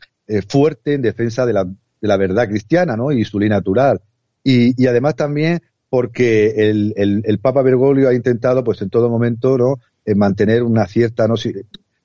fuerte 0.48 0.94
en 0.94 1.02
defensa 1.02 1.44
de 1.44 1.52
la, 1.52 1.64
de 1.64 2.08
la 2.08 2.16
verdad 2.16 2.46
cristiana, 2.46 2.96
¿no? 2.96 3.10
Y 3.10 3.24
su 3.24 3.40
ley 3.40 3.48
natural. 3.48 4.00
Y, 4.44 4.80
y 4.80 4.86
además 4.86 5.16
también 5.16 5.60
porque 5.90 6.70
el, 6.70 6.94
el, 6.96 7.38
Papa 7.40 7.62
Bergoglio 7.62 8.08
ha 8.08 8.14
intentado, 8.14 8.62
pues 8.62 8.82
en 8.82 8.88
todo 8.90 9.10
momento, 9.10 9.58
¿no? 9.58 9.80
mantener 10.14 10.62
una 10.62 10.86
cierta, 10.86 11.26
no 11.26 11.34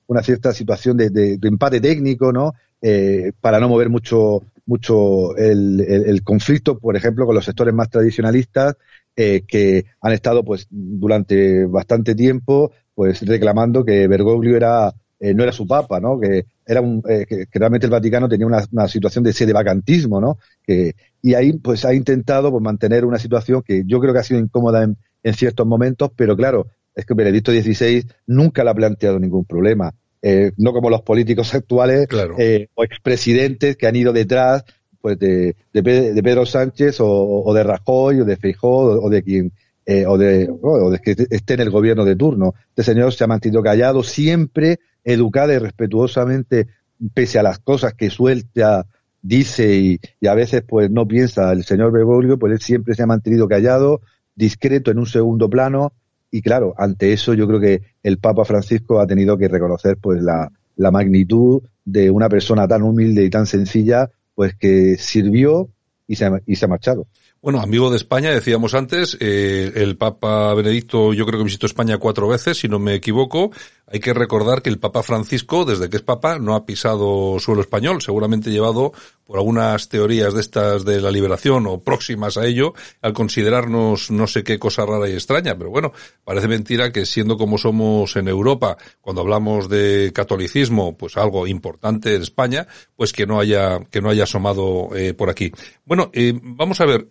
una 0.08 0.24
cierta 0.24 0.52
situación 0.52 0.96
de, 0.96 1.10
de, 1.10 1.38
empate 1.42 1.80
técnico, 1.80 2.32
¿no? 2.32 2.54
Eh, 2.82 3.30
para 3.40 3.60
no 3.60 3.68
mover 3.68 3.88
mucho, 3.88 4.42
mucho 4.66 5.36
el, 5.36 5.80
el, 5.80 6.24
conflicto, 6.24 6.76
por 6.76 6.96
ejemplo, 6.96 7.24
con 7.24 7.36
los 7.36 7.44
sectores 7.44 7.72
más 7.72 7.88
tradicionalistas, 7.88 8.74
eh, 9.14 9.42
que 9.46 9.84
han 10.00 10.12
estado, 10.12 10.44
pues, 10.44 10.66
durante 10.70 11.66
bastante 11.66 12.14
tiempo, 12.14 12.72
pues, 12.98 13.24
reclamando 13.24 13.84
que 13.84 14.08
Bergoglio 14.08 14.56
era, 14.56 14.92
eh, 15.20 15.32
no 15.32 15.44
era 15.44 15.52
su 15.52 15.68
papa, 15.68 16.00
¿no? 16.00 16.18
Que 16.18 16.46
era 16.66 16.80
un, 16.80 17.00
eh, 17.08 17.26
que, 17.28 17.46
realmente 17.52 17.86
el 17.86 17.92
Vaticano 17.92 18.28
tenía 18.28 18.44
una, 18.44 18.64
una 18.72 18.88
situación 18.88 19.22
de 19.22 19.32
sede 19.32 19.52
vacantismo, 19.52 20.20
¿no? 20.20 20.36
Que, 20.64 20.96
y 21.22 21.34
ahí, 21.34 21.52
pues, 21.52 21.84
ha 21.84 21.94
intentado, 21.94 22.50
pues, 22.50 22.60
mantener 22.60 23.04
una 23.04 23.20
situación 23.20 23.62
que 23.62 23.84
yo 23.86 24.00
creo 24.00 24.12
que 24.12 24.18
ha 24.18 24.24
sido 24.24 24.40
incómoda 24.40 24.82
en, 24.82 24.96
en 25.22 25.34
ciertos 25.34 25.64
momentos, 25.64 26.10
pero 26.16 26.36
claro, 26.36 26.66
es 26.92 27.06
que 27.06 27.14
Benedicto 27.14 27.52
XVI 27.52 28.04
nunca 28.26 28.64
le 28.64 28.70
ha 28.70 28.74
planteado 28.74 29.20
ningún 29.20 29.44
problema. 29.44 29.94
Eh, 30.20 30.50
no 30.56 30.72
como 30.72 30.90
los 30.90 31.02
políticos 31.02 31.54
actuales 31.54 32.08
eh, 32.36 32.66
o 32.74 32.82
expresidentes 32.82 33.76
que 33.76 33.86
han 33.86 33.94
ido 33.94 34.12
detrás 34.12 34.64
pues 35.00 35.16
de, 35.20 35.54
de, 35.72 35.82
Pedro 35.84 36.44
Sánchez 36.44 36.96
o, 36.98 37.54
de 37.54 37.62
Rajoy 37.62 38.22
o 38.22 38.24
de 38.24 38.36
Feijóo 38.36 39.00
o 39.00 39.08
de 39.08 39.22
quien 39.22 39.52
eh, 39.90 40.04
o, 40.06 40.18
de, 40.18 40.50
o 40.50 40.90
de 40.90 40.98
que 40.98 41.16
esté 41.30 41.54
en 41.54 41.60
el 41.60 41.70
gobierno 41.70 42.04
de 42.04 42.14
turno. 42.14 42.52
Este 42.68 42.82
señor 42.82 43.14
se 43.14 43.24
ha 43.24 43.26
mantenido 43.26 43.62
callado, 43.62 44.02
siempre 44.02 44.80
educado 45.02 45.54
y 45.54 45.56
respetuosamente, 45.56 46.66
pese 47.14 47.38
a 47.38 47.42
las 47.42 47.58
cosas 47.58 47.94
que 47.94 48.10
suelta, 48.10 48.84
dice 49.22 49.78
y, 49.78 50.26
a 50.26 50.34
veces 50.34 50.62
pues 50.68 50.90
no 50.90 51.08
piensa 51.08 51.52
el 51.52 51.64
señor 51.64 51.90
Bergoglio, 51.90 52.38
pues 52.38 52.52
él 52.52 52.60
siempre 52.60 52.94
se 52.94 53.02
ha 53.02 53.06
mantenido 53.06 53.48
callado, 53.48 54.02
discreto 54.34 54.90
en 54.90 54.98
un 54.98 55.06
segundo 55.06 55.48
plano, 55.48 55.94
y 56.30 56.42
claro, 56.42 56.74
ante 56.76 57.14
eso 57.14 57.32
yo 57.32 57.48
creo 57.48 57.58
que 57.58 57.80
el 58.02 58.18
Papa 58.18 58.44
Francisco 58.44 59.00
ha 59.00 59.06
tenido 59.06 59.38
que 59.38 59.48
reconocer 59.48 59.96
pues 59.96 60.22
la, 60.22 60.52
la 60.76 60.90
magnitud 60.90 61.62
de 61.86 62.10
una 62.10 62.28
persona 62.28 62.68
tan 62.68 62.82
humilde 62.82 63.24
y 63.24 63.30
tan 63.30 63.46
sencilla, 63.46 64.10
pues 64.34 64.54
que 64.54 64.98
sirvió 64.98 65.70
y 66.06 66.16
se, 66.16 66.30
y 66.44 66.56
se 66.56 66.66
ha 66.66 66.68
marchado. 66.68 67.06
Bueno, 67.40 67.60
amigo 67.60 67.88
de 67.88 67.96
España, 67.96 68.30
decíamos 68.30 68.74
antes, 68.74 69.16
eh, 69.20 69.70
el 69.76 69.96
Papa 69.96 70.52
Benedicto 70.54 71.12
yo 71.12 71.24
creo 71.24 71.38
que 71.38 71.44
visitó 71.44 71.66
España 71.66 71.98
cuatro 71.98 72.26
veces, 72.26 72.58
si 72.58 72.66
no 72.66 72.80
me 72.80 72.94
equivoco. 72.94 73.52
Hay 73.90 74.00
que 74.00 74.12
recordar 74.12 74.60
que 74.60 74.68
el 74.68 74.78
Papa 74.78 75.02
Francisco, 75.02 75.64
desde 75.64 75.88
que 75.88 75.96
es 75.96 76.02
Papa, 76.02 76.38
no 76.38 76.54
ha 76.54 76.66
pisado 76.66 77.38
suelo 77.38 77.62
español, 77.62 78.02
seguramente 78.02 78.50
llevado 78.50 78.92
por 79.24 79.38
algunas 79.38 79.88
teorías 79.88 80.34
de 80.34 80.40
estas 80.40 80.84
de 80.84 81.00
la 81.00 81.10
liberación 81.10 81.66
o 81.66 81.82
próximas 81.82 82.36
a 82.36 82.44
ello, 82.44 82.74
al 83.00 83.14
considerarnos 83.14 84.10
no 84.10 84.26
sé 84.26 84.44
qué 84.44 84.58
cosa 84.58 84.84
rara 84.84 85.08
y 85.08 85.14
extraña. 85.14 85.56
Pero 85.56 85.70
bueno, 85.70 85.92
parece 86.22 86.48
mentira 86.48 86.92
que 86.92 87.06
siendo 87.06 87.38
como 87.38 87.56
somos 87.56 88.16
en 88.16 88.28
Europa, 88.28 88.76
cuando 89.00 89.22
hablamos 89.22 89.70
de 89.70 90.12
catolicismo, 90.14 90.96
pues 90.96 91.16
algo 91.16 91.46
importante 91.46 92.14
en 92.14 92.22
España, 92.22 92.66
pues 92.94 93.14
que 93.14 93.26
no 93.26 93.40
haya, 93.40 93.80
que 93.90 94.02
no 94.02 94.10
haya 94.10 94.24
asomado 94.24 94.94
eh, 94.94 95.14
por 95.14 95.30
aquí. 95.30 95.50
Bueno, 95.86 96.10
eh, 96.12 96.38
vamos 96.42 96.80
a 96.82 96.86
ver, 96.86 97.08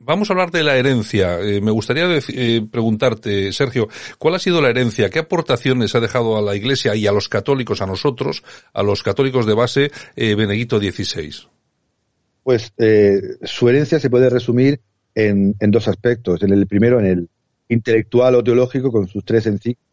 Vamos 0.00 0.30
a 0.30 0.32
hablar 0.32 0.52
de 0.52 0.62
la 0.62 0.76
herencia. 0.76 1.40
Eh, 1.40 1.60
me 1.60 1.72
gustaría 1.72 2.04
eh, 2.28 2.62
preguntarte, 2.70 3.52
Sergio, 3.52 3.88
¿cuál 4.18 4.36
ha 4.36 4.38
sido 4.38 4.62
la 4.62 4.70
herencia? 4.70 5.10
¿Qué 5.10 5.18
aportaciones 5.18 5.92
ha 5.96 6.00
dejado 6.00 6.36
a 6.36 6.42
la 6.42 6.54
Iglesia 6.54 6.94
y 6.94 7.08
a 7.08 7.12
los 7.12 7.28
católicos, 7.28 7.82
a 7.82 7.86
nosotros, 7.86 8.44
a 8.72 8.84
los 8.84 9.02
católicos 9.02 9.44
de 9.44 9.54
base, 9.54 9.90
eh, 10.14 10.36
Benedicto 10.36 10.78
XVI? 10.78 11.48
Pues 12.44 12.72
su 13.42 13.68
herencia 13.68 13.98
se 13.98 14.08
puede 14.08 14.30
resumir 14.30 14.80
en, 15.16 15.56
dos 15.58 15.88
aspectos. 15.88 16.44
En 16.44 16.52
el 16.52 16.68
primero, 16.68 17.00
en 17.00 17.06
el 17.06 17.28
intelectual 17.68 18.36
o 18.36 18.44
teológico, 18.44 18.92
con 18.92 19.08
sus 19.08 19.24
tres 19.24 19.46
encíclicas, 19.46 19.84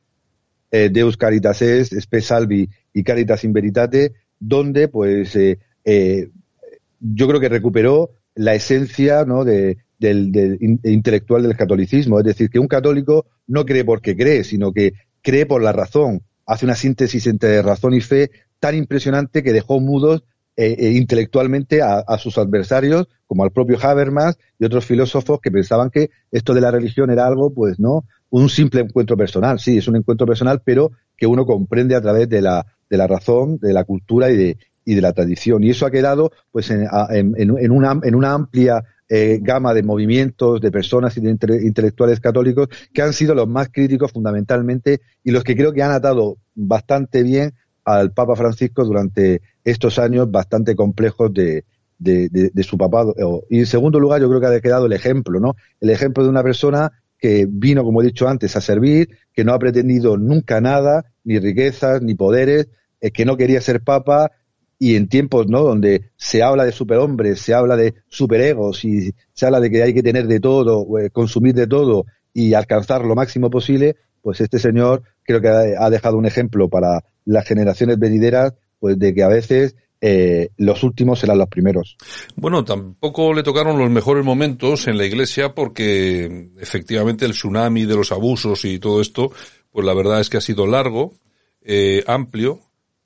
Deus 0.69 1.17
Caritas 1.17 1.61
Est, 1.61 1.93
Spe 1.93 2.21
Salvi 2.21 2.69
y 2.93 3.03
Caritas 3.03 3.43
in 3.43 3.53
Veritate, 3.53 4.13
donde, 4.39 4.87
pues, 4.87 5.33
yo 5.33 7.27
creo 7.27 7.39
que 7.39 7.49
recuperó 7.49 8.11
la 8.35 8.53
esencia 8.53 9.25
¿no? 9.25 9.43
de, 9.45 9.77
del, 10.13 10.79
intelectual 10.83 11.43
del 11.43 11.55
catolicismo. 11.55 12.19
Es 12.19 12.25
decir, 12.25 12.49
que 12.49 12.59
un 12.59 12.67
católico 12.67 13.25
no 13.47 13.65
cree 13.65 13.85
porque 13.85 14.15
cree, 14.15 14.43
sino 14.43 14.71
que 14.71 14.93
cree 15.21 15.45
por 15.45 15.61
la 15.61 15.71
razón. 15.71 16.21
Hace 16.45 16.65
una 16.65 16.75
síntesis 16.75 17.25
entre 17.27 17.61
razón 17.61 17.93
y 17.93 18.01
fe 18.01 18.29
tan 18.59 18.75
impresionante 18.75 19.43
que 19.43 19.53
dejó 19.53 19.79
mudos 19.79 20.23
eh, 20.57 20.75
eh, 20.79 20.91
intelectualmente 20.91 21.81
a, 21.81 22.17
sus 22.17 22.37
adversarios, 22.37 23.09
como 23.27 23.43
al 23.43 23.51
propio 23.51 23.77
Habermas 23.81 24.37
y 24.57 24.63
otros 24.63 24.85
filósofos 24.85 25.41
que 25.41 25.51
pensaban 25.51 25.89
que 25.89 26.11
esto 26.31 26.53
de 26.53 26.61
la 26.61 26.71
religión 26.71 27.09
era 27.09 27.27
algo, 27.27 27.53
pues 27.53 27.77
no, 27.77 28.05
un 28.29 28.47
simple 28.47 28.81
encuentro 28.81 29.17
personal. 29.17 29.59
Sí, 29.59 29.77
es 29.77 29.87
un 29.87 29.97
encuentro 29.97 30.25
personal, 30.25 30.61
pero 30.63 30.91
que 31.17 31.27
uno 31.27 31.45
comprende 31.45 31.95
a 31.95 32.01
través 32.01 32.29
de 32.29 32.41
la, 32.41 32.65
de 32.89 32.97
la 32.97 33.05
razón, 33.05 33.57
de 33.57 33.73
la 33.73 33.83
cultura 33.83 34.31
y 34.31 34.37
de, 34.37 34.57
y 34.85 34.95
de 34.95 35.01
la 35.01 35.11
tradición. 35.11 35.63
Y 35.63 35.71
eso 35.71 35.85
ha 35.85 35.91
quedado, 35.91 36.31
pues, 36.51 36.69
en, 36.69 36.87
en, 37.11 37.71
una, 37.71 37.99
en 38.01 38.15
una 38.15 38.31
amplia 38.31 38.81
eh, 39.09 39.39
gama 39.41 39.73
de 39.73 39.83
movimientos, 39.83 40.59
de 40.61 40.71
personas 40.71 41.15
y 41.17 41.21
de 41.21 41.29
intelectuales 41.63 42.19
católicos 42.19 42.69
que 42.93 43.01
han 43.01 43.13
sido 43.13 43.35
los 43.35 43.47
más 43.47 43.69
críticos 43.69 44.11
fundamentalmente 44.11 45.01
y 45.23 45.31
los 45.31 45.43
que 45.43 45.55
creo 45.55 45.73
que 45.73 45.83
han 45.83 45.91
atado 45.91 46.37
bastante 46.55 47.21
bien 47.21 47.53
al 47.83 48.11
Papa 48.13 48.35
Francisco 48.35 48.83
durante 48.83 49.41
estos 49.63 49.99
años 49.99 50.31
bastante 50.31 50.75
complejos 50.75 51.31
de, 51.33 51.65
de, 51.99 52.63
su 52.63 52.77
papado. 52.77 53.13
Y 53.49 53.59
en 53.59 53.65
segundo 53.67 53.99
lugar, 53.99 54.21
yo 54.21 54.27
creo 54.27 54.41
que 54.41 54.47
ha 54.47 54.59
quedado 54.59 54.87
el 54.87 54.93
ejemplo, 54.93 55.39
¿no? 55.39 55.55
El 55.79 55.91
ejemplo 55.91 56.23
de 56.23 56.29
una 56.29 56.43
persona 56.43 56.91
que 57.17 57.47
vino, 57.47 57.83
como 57.83 58.01
he 58.01 58.05
dicho 58.05 58.27
antes, 58.27 58.55
a 58.55 58.61
servir, 58.61 59.09
que 59.33 59.43
no 59.43 59.53
ha 59.53 59.59
pretendido 59.59 60.17
nunca 60.17 60.61
nada, 60.61 61.05
ni 61.23 61.39
riquezas, 61.39 62.01
ni 62.01 62.15
poderes, 62.15 62.69
eh, 63.01 63.11
que 63.11 63.25
no 63.25 63.37
quería 63.37 63.61
ser 63.61 63.81
papa 63.81 64.31
y 64.77 64.95
en 64.95 65.07
tiempos 65.07 65.47
¿no? 65.47 65.61
donde 65.61 66.11
se 66.17 66.43
habla 66.43 66.65
de 66.65 66.71
superhombres, 66.71 67.39
se 67.39 67.53
habla 67.53 67.75
de 67.75 67.95
superegos 68.09 68.83
y 68.83 69.13
se 69.33 69.45
habla 69.45 69.59
de 69.59 69.71
que 69.71 69.83
hay 69.83 69.93
que 69.93 70.03
tener 70.03 70.27
de 70.27 70.39
todo, 70.39 70.85
eh, 70.99 71.09
consumir 71.09 71.55
de 71.55 71.67
todo 71.67 72.05
y 72.33 72.53
alcanzar 72.53 73.05
lo 73.05 73.15
máximo 73.15 73.49
posible, 73.49 73.95
pues 74.21 74.41
este 74.41 74.59
señor 74.59 75.03
creo 75.23 75.41
que 75.41 75.47
ha 75.47 75.89
dejado 75.89 76.17
un 76.17 76.25
ejemplo 76.25 76.69
para 76.69 77.03
las 77.23 77.47
generaciones 77.47 77.97
venideras, 77.97 78.53
pues 78.79 78.99
de 78.99 79.13
que 79.13 79.23
a 79.23 79.27
veces 79.27 79.75
eh, 80.01 80.49
los 80.57 80.83
últimos 80.83 81.19
serán 81.19 81.37
los 81.37 81.47
primeros. 81.47 81.97
Bueno, 82.35 82.63
tampoco 82.63 83.33
le 83.33 83.43
tocaron 83.43 83.79
los 83.79 83.89
mejores 83.89 84.25
momentos 84.25 84.87
en 84.87 84.97
la 84.97 85.05
iglesia 85.05 85.55
porque 85.55 86.51
efectivamente 86.59 87.25
el 87.25 87.31
tsunami 87.31 87.85
de 87.85 87.95
los 87.95 88.11
abusos 88.11 88.65
y 88.65 88.77
todo 88.77 89.01
esto, 89.01 89.31
pues 89.71 89.85
la 89.85 89.93
verdad 89.93 90.19
es 90.19 90.29
que 90.29 90.37
ha 90.37 90.41
sido 90.41 90.67
largo, 90.67 91.13
eh, 91.61 92.03
amplio, 92.05 92.59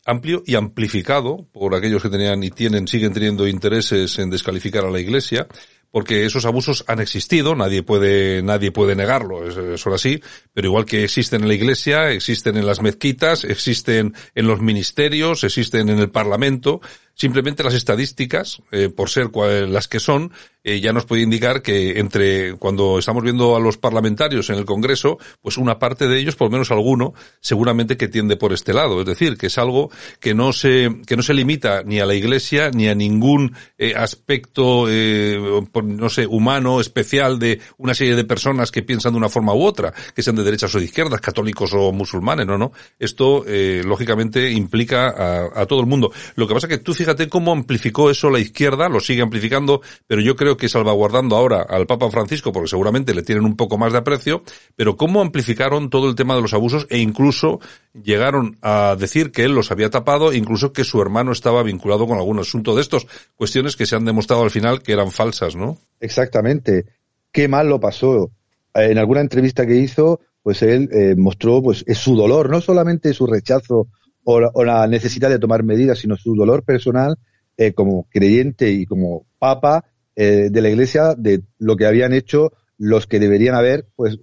amplio 0.10 0.44
y 0.46 0.56
amplificado 0.56 1.48
por 1.52 1.76
aquellos 1.76 2.02
que 2.02 2.10
tenían 2.10 2.44
y 2.44 2.50
tienen, 2.50 2.88
siguen 2.88 3.14
teniendo 3.14 3.48
intereses 3.48 4.18
en 4.20 4.30
descalificar 4.30 4.86
a 4.86 4.92
la 4.92 5.00
Iglesia, 5.00 5.48
porque 5.92 6.26
esos 6.26 6.46
abusos 6.46 6.84
han 6.88 7.00
existido, 7.00 7.56
nadie 7.56 7.84
puede, 7.84 8.44
nadie 8.44 8.72
puede 8.72 8.96
negarlo, 8.96 9.48
es, 9.48 9.88
así, 9.88 10.22
pero 10.54 10.68
igual 10.68 10.86
que 10.86 11.04
existen 11.04 11.42
en 11.42 11.48
la 11.48 11.56
iglesia, 11.56 12.12
existen 12.12 12.58
en 12.58 12.66
las 12.66 12.82
mezquitas, 12.82 13.44
existen 13.44 14.14
en 14.36 14.48
los 14.48 14.62
ministerios, 14.62 15.44
existen 15.44 15.90
en 15.90 16.00
el 16.00 16.12
parlamento, 16.12 16.82
simplemente 17.20 17.64
las 17.64 17.74
estadísticas, 17.74 18.62
eh, 18.72 18.88
por 18.88 19.10
ser 19.10 19.30
las 19.68 19.90
que 19.90 20.00
son, 20.00 20.32
eh, 20.64 20.80
ya 20.80 20.94
nos 20.94 21.06
puede 21.06 21.22
indicar 21.22 21.62
que 21.62 22.00
entre 22.00 22.54
cuando 22.56 22.98
estamos 22.98 23.24
viendo 23.24 23.56
a 23.58 23.60
los 23.60 23.78
parlamentarios 23.78 24.50
en 24.50 24.56
el 24.56 24.66
Congreso, 24.66 25.18
pues 25.42 25.58
una 25.58 25.80
parte 25.80 26.08
de 26.08 26.18
ellos, 26.18 26.38
por 26.38 26.48
lo 26.48 26.52
menos 26.52 26.72
alguno, 26.72 27.14
seguramente 27.42 27.98
que 27.98 28.08
tiende 28.08 28.38
por 28.38 28.54
este 28.54 28.74
lado. 28.74 29.02
Es 29.02 29.06
decir, 29.06 29.38
que 29.38 29.48
es 29.48 29.58
algo 29.58 29.92
que 30.22 30.34
no 30.34 30.54
se, 30.54 31.02
que 31.06 31.18
no 31.18 31.24
se 31.24 31.34
limita 31.34 31.84
ni 31.84 32.00
a 32.00 32.06
la 32.06 32.16
Iglesia 32.16 32.72
ni 32.72 32.88
a 32.88 32.96
ningún 32.96 33.54
eh, 33.78 33.96
aspecto, 33.96 34.88
no 34.88 36.10
sé, 36.10 36.26
humano, 36.26 36.80
especial 36.80 37.38
de 37.38 37.60
una 37.78 37.94
serie 37.94 38.16
de 38.16 38.24
personas 38.24 38.72
que 38.72 38.82
piensan 38.82 39.12
de 39.12 39.18
una 39.18 39.30
forma 39.30 39.54
u 39.54 39.64
otra, 39.64 39.94
que 40.16 40.24
sean 40.24 40.38
de 40.38 40.44
derechas 40.44 40.74
o 40.74 40.80
de 40.80 40.86
izquierdas, 40.86 41.20
católicos 41.20 41.72
o 41.74 41.92
musulmanes, 41.92 42.48
no, 42.48 42.58
no. 42.58 42.72
Esto, 42.98 43.44
lógicamente, 43.84 44.52
implica 44.52 45.52
a, 45.54 45.66
todo 45.66 45.82
el 45.82 45.86
mundo. 45.86 46.12
Lo 46.36 46.48
que 46.48 46.54
pasa 46.54 46.68
que 46.68 46.78
tú 46.78 46.94
fíjate 46.94 47.09
fíjate 47.10 47.28
cómo 47.28 47.54
amplificó 47.54 48.12
eso 48.12 48.30
la 48.30 48.38
izquierda, 48.38 48.88
lo 48.88 49.00
sigue 49.00 49.24
amplificando, 49.24 49.82
pero 50.06 50.22
yo 50.22 50.36
creo 50.36 50.58
que 50.58 50.70
salvaguardando 50.70 51.36
ahora 51.36 51.64
al 51.68 51.88
Papa 51.88 52.08
Francisco, 52.12 52.52
porque 52.52 52.70
seguramente 52.70 53.16
le 53.16 53.24
tienen 53.24 53.46
un 53.46 53.56
poco 53.56 53.80
más 53.80 53.94
de 53.94 53.98
aprecio, 53.98 54.44
pero 54.76 54.96
cómo 54.96 55.20
amplificaron 55.20 55.90
todo 55.90 56.08
el 56.08 56.14
tema 56.14 56.36
de 56.36 56.44
los 56.44 56.54
abusos 56.54 56.86
e 56.92 57.00
incluso 57.00 57.62
llegaron 57.94 58.60
a 58.62 58.96
decir 58.96 59.32
que 59.32 59.44
él 59.44 59.56
los 59.56 59.72
había 59.72 59.90
tapado, 59.90 60.34
incluso 60.34 60.72
que 60.72 60.84
su 60.84 61.02
hermano 61.02 61.32
estaba 61.32 61.64
vinculado 61.64 62.06
con 62.06 62.20
algún 62.20 62.38
asunto 62.38 62.76
de 62.76 62.82
estos, 62.84 63.08
cuestiones 63.36 63.76
que 63.76 63.88
se 63.88 63.96
han 63.96 64.06
demostrado 64.06 64.44
al 64.44 64.52
final 64.52 64.84
que 64.84 64.94
eran 64.94 65.10
falsas, 65.10 65.56
¿no? 65.56 65.80
Exactamente. 66.00 66.86
Qué 67.32 67.48
mal 67.48 67.70
lo 67.70 67.80
pasó. 67.80 68.30
En 68.76 69.00
alguna 69.00 69.22
entrevista 69.22 69.66
que 69.66 69.78
hizo, 69.78 70.20
pues 70.44 70.62
él 70.62 70.90
eh, 70.92 71.16
mostró 71.18 71.64
pues 71.64 71.84
su 71.96 72.16
dolor, 72.16 72.52
no 72.52 72.62
solamente 72.62 73.16
su 73.16 73.26
rechazo 73.26 73.88
o 74.32 74.64
la, 74.64 74.88
necesidad 74.88 75.30
de 75.30 75.40
tomar 75.40 75.64
medidas, 75.64 76.00
sino 76.00 76.16
su 76.16 76.36
dolor 76.36 76.64
personal 76.64 77.18
eh, 77.58 77.74
como 77.74 78.08
creyente 78.10 78.70
y 78.70 78.86
como 78.86 79.26
papa 79.40 79.86
eh, 80.16 80.50
de 80.52 80.62
la 80.62 80.70
Iglesia 80.70 81.16
de 81.18 81.42
lo 81.58 81.76
que 81.76 81.88
habían 81.88 82.14
hecho 82.14 82.52
los 82.78 83.08
que 83.08 83.20
deberían 83.20 83.56
haber 83.56 83.88
pues 83.96 84.18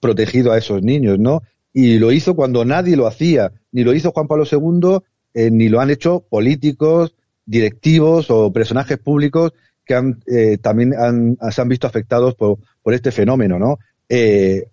protegido 0.00 0.52
a 0.52 0.58
esos 0.58 0.82
niños, 0.82 1.18
¿no? 1.18 1.42
Y 1.72 1.98
lo 1.98 2.12
hizo 2.12 2.34
cuando 2.34 2.64
nadie 2.64 2.96
lo 2.96 3.06
hacía, 3.06 3.52
ni 3.70 3.84
lo 3.84 3.94
hizo 3.94 4.10
Juan 4.10 4.26
Pablo 4.26 4.44
II, 4.50 4.98
ni 5.50 5.68
lo 5.70 5.80
han 5.80 5.90
hecho 5.90 6.26
políticos, 6.28 7.14
directivos 7.46 8.30
o 8.30 8.52
personajes 8.52 8.98
públicos 8.98 9.52
que 9.86 9.94
han, 9.94 10.20
también 10.60 10.92
han, 10.94 11.38
se 11.50 11.62
han 11.62 11.68
visto 11.68 11.86
afectados 11.86 12.34
por, 12.34 12.58
por 12.82 12.92
este 12.92 13.10
fenómeno, 13.10 13.58
¿no? 13.58 13.78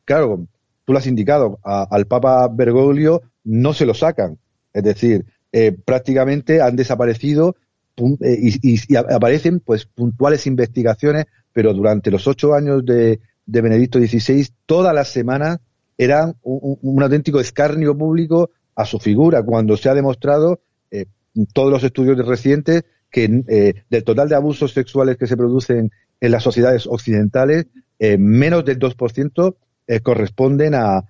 claro, 0.04 0.46
tú 0.84 0.92
lo 0.92 1.00
has 1.00 1.08
indicado, 1.08 1.60
al 1.64 2.08
Papa 2.08 2.50
Bergoglio 2.50 3.22
no 3.46 3.74
se 3.74 3.86
lo 3.86 3.94
sacan. 3.94 4.38
Es 4.74 4.84
decir, 4.84 5.26
eh, 5.52 5.72
prácticamente 5.72 6.62
han 6.62 6.76
desaparecido 6.76 7.56
eh, 8.22 8.38
y, 8.62 8.96
aparecen 8.96 9.60
pues 9.60 9.86
puntuales 9.86 10.48
investigaciones, 10.48 11.26
pero 11.52 11.74
durante 11.74 12.12
los 12.12 12.28
ocho 12.28 12.54
años 12.54 12.86
de, 12.86 13.20
Benedicto 13.46 14.00
XVI, 14.00 14.48
todas 14.66 14.94
las 14.94 15.10
semanas 15.10 15.60
eran 15.98 16.36
un, 16.44 17.02
auténtico 17.02 17.40
escarnio 17.40 17.98
público 17.98 18.52
a 18.76 18.86
su 18.86 19.00
figura, 19.00 19.42
cuando 19.42 19.76
se 19.76 19.90
ha 19.90 19.96
demostrado 19.96 20.62
eh, 20.92 21.08
todos 21.52 21.72
los 21.72 21.84
estudios 21.84 22.18
recientes 22.26 22.84
que 23.12 23.28
del 23.90 24.04
total 24.04 24.30
de 24.30 24.36
abusos 24.36 24.72
sexuales 24.72 25.18
que 25.18 25.26
se 25.26 25.36
producen 25.36 25.90
en 26.22 26.32
las 26.32 26.44
sociedades 26.44 26.86
occidentales, 26.86 27.66
menos 28.00 28.64
del 28.64 28.78
2% 28.78 29.56
eh, 29.90 30.02
corresponden 30.02 30.76
a, 30.76 31.04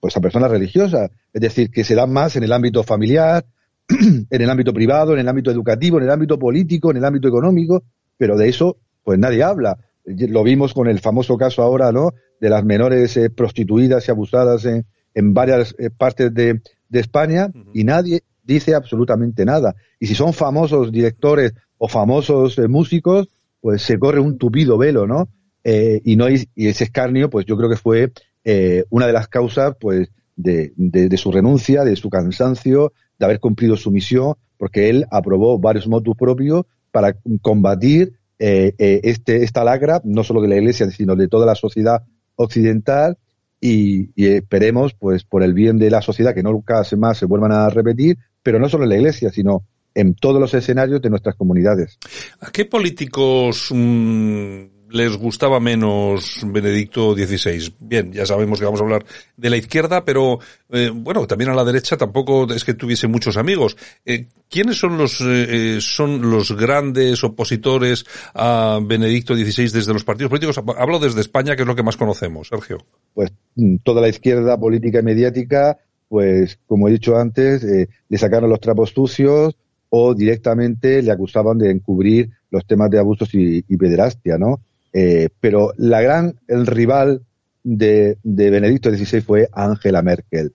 pues 0.00 0.16
a 0.16 0.20
personas 0.20 0.50
religiosas. 0.50 1.10
Es 1.32 1.40
decir, 1.40 1.70
que 1.70 1.84
se 1.84 1.94
dan 1.94 2.12
más 2.12 2.36
en 2.36 2.42
el 2.42 2.52
ámbito 2.52 2.82
familiar, 2.82 3.44
en 3.88 4.42
el 4.42 4.50
ámbito 4.50 4.72
privado, 4.72 5.12
en 5.12 5.20
el 5.20 5.28
ámbito 5.28 5.50
educativo, 5.50 5.98
en 5.98 6.04
el 6.04 6.10
ámbito 6.10 6.38
político, 6.38 6.90
en 6.90 6.96
el 6.96 7.04
ámbito 7.04 7.28
económico, 7.28 7.82
pero 8.16 8.36
de 8.36 8.48
eso 8.48 8.78
pues 9.04 9.18
nadie 9.18 9.42
habla. 9.42 9.78
Lo 10.04 10.42
vimos 10.42 10.72
con 10.74 10.88
el 10.88 11.00
famoso 11.00 11.36
caso 11.36 11.62
ahora, 11.62 11.92
¿no? 11.92 12.10
De 12.40 12.48
las 12.48 12.64
menores 12.64 13.16
eh, 13.16 13.30
prostituidas 13.30 14.08
y 14.08 14.10
abusadas 14.10 14.64
en, 14.64 14.86
en 15.14 15.34
varias 15.34 15.74
eh, 15.78 15.90
partes 15.90 16.32
de, 16.32 16.60
de 16.88 17.00
España 17.00 17.50
y 17.74 17.84
nadie 17.84 18.22
dice 18.42 18.74
absolutamente 18.74 19.44
nada. 19.44 19.74
Y 19.98 20.06
si 20.06 20.14
son 20.14 20.32
famosos 20.32 20.90
directores 20.90 21.52
o 21.78 21.88
famosos 21.88 22.58
músicos, 22.68 23.28
pues 23.60 23.82
se 23.82 23.98
corre 23.98 24.20
un 24.20 24.38
tupido 24.38 24.78
velo, 24.78 25.06
¿no? 25.06 25.28
Eh, 25.62 26.00
y 26.04 26.16
no 26.16 26.28
y 26.30 26.46
ese 26.56 26.84
escarnio 26.84 27.28
pues 27.28 27.44
yo 27.44 27.54
creo 27.58 27.68
que 27.68 27.76
fue 27.76 28.12
eh, 28.44 28.84
una 28.90 29.06
de 29.06 29.12
las 29.12 29.28
causas 29.28 29.74
pues 29.78 30.10
de, 30.36 30.72
de, 30.76 31.16
su 31.16 31.30
renuncia 31.30 31.84
de 31.84 31.96
su 31.96 32.08
cansancio 32.08 32.92
de 33.18 33.26
haber 33.26 33.40
cumplido 33.40 33.76
su 33.76 33.90
misión 33.90 34.34
porque 34.56 34.88
él 34.88 35.06
aprobó 35.10 35.58
varios 35.58 35.86
motus 35.86 36.16
propios 36.16 36.64
para 36.90 37.16
combatir 37.42 38.14
eh, 38.38 38.74
este 38.78 39.42
esta 39.44 39.64
lacra 39.64 40.00
no 40.04 40.24
solo 40.24 40.40
de 40.40 40.48
la 40.48 40.56
iglesia 40.56 40.90
sino 40.90 41.14
de 41.16 41.28
toda 41.28 41.44
la 41.44 41.54
sociedad 41.54 42.02
occidental 42.36 43.18
y, 43.60 44.08
y, 44.14 44.28
esperemos 44.28 44.94
pues 44.94 45.24
por 45.24 45.42
el 45.42 45.52
bien 45.52 45.76
de 45.76 45.90
la 45.90 46.00
sociedad 46.00 46.34
que 46.34 46.42
nunca 46.42 46.82
más 46.96 47.18
se 47.18 47.26
vuelvan 47.26 47.52
a 47.52 47.68
repetir 47.68 48.16
pero 48.42 48.58
no 48.58 48.70
solo 48.70 48.84
en 48.84 48.90
la 48.90 48.96
iglesia 48.96 49.30
sino 49.30 49.64
en 49.94 50.14
todos 50.14 50.40
los 50.40 50.54
escenarios 50.54 51.02
de 51.02 51.10
nuestras 51.10 51.34
comunidades. 51.34 51.98
¿A 52.40 52.50
qué 52.50 52.64
políticos 52.64 53.68
mm, 53.70 54.79
les 54.90 55.16
gustaba 55.16 55.60
menos 55.60 56.40
Benedicto 56.44 57.14
XVI. 57.14 57.74
Bien, 57.80 58.12
ya 58.12 58.26
sabemos 58.26 58.58
que 58.58 58.64
vamos 58.64 58.80
a 58.80 58.84
hablar 58.84 59.04
de 59.36 59.50
la 59.50 59.56
izquierda, 59.56 60.04
pero 60.04 60.38
eh, 60.70 60.90
bueno, 60.92 61.26
también 61.26 61.50
a 61.50 61.54
la 61.54 61.64
derecha 61.64 61.96
tampoco 61.96 62.52
es 62.52 62.64
que 62.64 62.74
tuviese 62.74 63.06
muchos 63.06 63.36
amigos. 63.36 63.76
Eh, 64.04 64.26
¿Quiénes 64.48 64.78
son 64.78 64.98
los 64.98 65.20
eh, 65.20 65.78
son 65.80 66.30
los 66.30 66.56
grandes 66.56 67.22
opositores 67.22 68.04
a 68.34 68.80
Benedicto 68.82 69.34
XVI 69.34 69.70
desde 69.70 69.92
los 69.92 70.04
partidos 70.04 70.30
políticos? 70.30 70.60
Hablo 70.76 70.98
desde 70.98 71.20
España, 71.20 71.54
que 71.54 71.62
es 71.62 71.68
lo 71.68 71.76
que 71.76 71.82
más 71.82 71.96
conocemos, 71.96 72.48
Sergio. 72.48 72.78
Pues 73.14 73.32
mm, 73.54 73.76
toda 73.84 74.00
la 74.00 74.08
izquierda 74.08 74.58
política 74.58 75.00
y 75.00 75.04
mediática, 75.04 75.78
pues 76.08 76.58
como 76.66 76.88
he 76.88 76.92
dicho 76.92 77.16
antes, 77.16 77.62
le 77.62 78.18
sacaron 78.18 78.50
los 78.50 78.60
trapos 78.60 78.90
sucios 78.90 79.56
o 79.90 80.14
directamente 80.14 81.02
le 81.02 81.10
acusaban 81.12 81.58
de 81.58 81.70
encubrir 81.70 82.30
los 82.50 82.66
temas 82.66 82.90
de 82.90 82.98
abusos 82.98 83.32
y, 83.34 83.64
y 83.68 83.76
pederastia, 83.76 84.36
¿no? 84.38 84.60
Eh, 84.92 85.28
pero 85.40 85.72
la 85.76 86.00
gran, 86.00 86.40
el 86.48 86.66
rival 86.66 87.22
de, 87.62 88.18
de 88.22 88.50
Benedicto 88.50 88.90
XVI 88.90 89.20
fue 89.20 89.48
Angela 89.52 90.02
Merkel, 90.02 90.52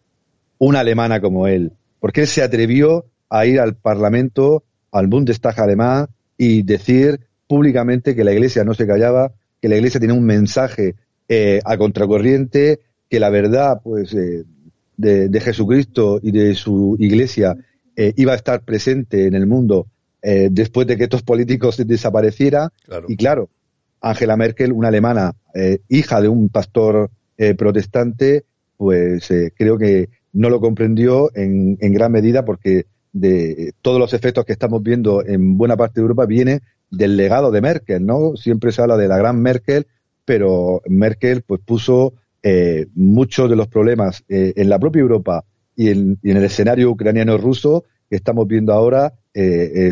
una 0.58 0.80
alemana 0.82 1.22
como 1.22 1.48
él, 1.48 1.72
porque 2.00 2.22
él 2.22 2.28
se 2.28 2.44
atrevió 2.44 3.06
a 3.30 3.46
ir 3.46 3.60
al 3.60 3.76
Parlamento, 3.76 4.64
al 4.92 5.08
Bundestag 5.08 5.60
alemán 5.60 6.08
y 6.38 6.64
decir 6.64 7.22
públicamente 7.48 8.16
que 8.16 8.24
la 8.24 8.34
Iglesia 8.34 8.64
no 8.64 8.74
se 8.74 8.88
callaba, 8.88 9.34
que 9.62 9.70
la 9.70 9.76
Iglesia 9.78 10.00
tenía 10.00 10.16
un 10.16 10.26
mensaje 10.26 10.96
eh, 11.28 11.60
a 11.66 11.78
contracorriente, 11.78 12.80
que 13.10 13.20
la 13.20 13.30
verdad, 13.30 13.82
pues, 13.84 14.14
eh, 14.14 14.44
de, 14.98 15.28
de, 15.28 15.42
Jesucristo 15.42 16.20
y 16.22 16.32
de 16.32 16.56
su 16.56 16.96
Iglesia 17.00 17.56
eh, 17.96 18.14
iba 18.16 18.34
a 18.34 18.36
estar 18.36 18.62
presente 18.64 19.26
en 19.28 19.34
el 19.36 19.48
mundo 19.48 19.88
después 20.50 20.88
de 20.88 20.98
que 20.98 21.04
estos 21.04 21.22
políticos 21.22 21.80
desaparecieran. 21.86 22.70
Y 23.08 23.16
claro, 23.16 23.52
Angela 24.06 24.38
Merkel, 24.38 24.72
una 24.72 24.90
alemana, 24.90 25.34
eh, 25.56 25.80
hija 25.90 26.22
de 26.22 26.30
un 26.30 26.50
pastor 26.50 27.10
eh, 27.38 27.56
protestante, 27.56 28.46
pues 28.78 29.32
eh, 29.32 29.52
creo 29.58 29.80
que 29.80 30.10
no 30.32 30.52
lo 30.52 30.62
comprendió 30.62 31.32
en, 31.34 31.78
gran 31.80 32.12
medida 32.12 32.46
porque 32.46 32.86
de 33.14 33.74
todos 33.82 34.00
los 34.00 34.14
efectos 34.14 34.46
que 34.46 34.54
estamos 34.54 34.84
viendo 34.84 35.26
en 35.26 35.58
buena 35.58 35.76
parte 35.76 35.96
de 35.96 36.04
Europa 36.04 36.28
viene 36.28 36.62
del 36.92 37.18
legado 37.18 37.50
de 37.50 37.62
Merkel, 37.62 38.06
¿no? 38.06 38.36
Siempre 38.36 38.72
se 38.72 38.84
habla 38.84 38.96
de 38.96 39.08
la 39.08 39.18
gran 39.18 39.42
Merkel, 39.42 39.88
pero 40.24 40.84
Merkel 40.88 41.42
pues 41.42 41.62
puso 41.66 42.14
muchos 42.94 43.50
de 43.50 43.56
los 43.56 43.68
problemas 43.68 44.24
en 44.28 44.70
la 44.70 44.78
propia 44.78 45.00
Europa 45.00 45.46
y 45.76 45.90
en, 45.90 46.20
y 46.22 46.30
en 46.30 46.38
el 46.38 46.44
escenario 46.44 46.92
ucraniano-ruso 46.92 47.86
que 48.08 48.18
estamos 48.18 48.48
viendo 48.48 48.72
ahora 48.72 49.14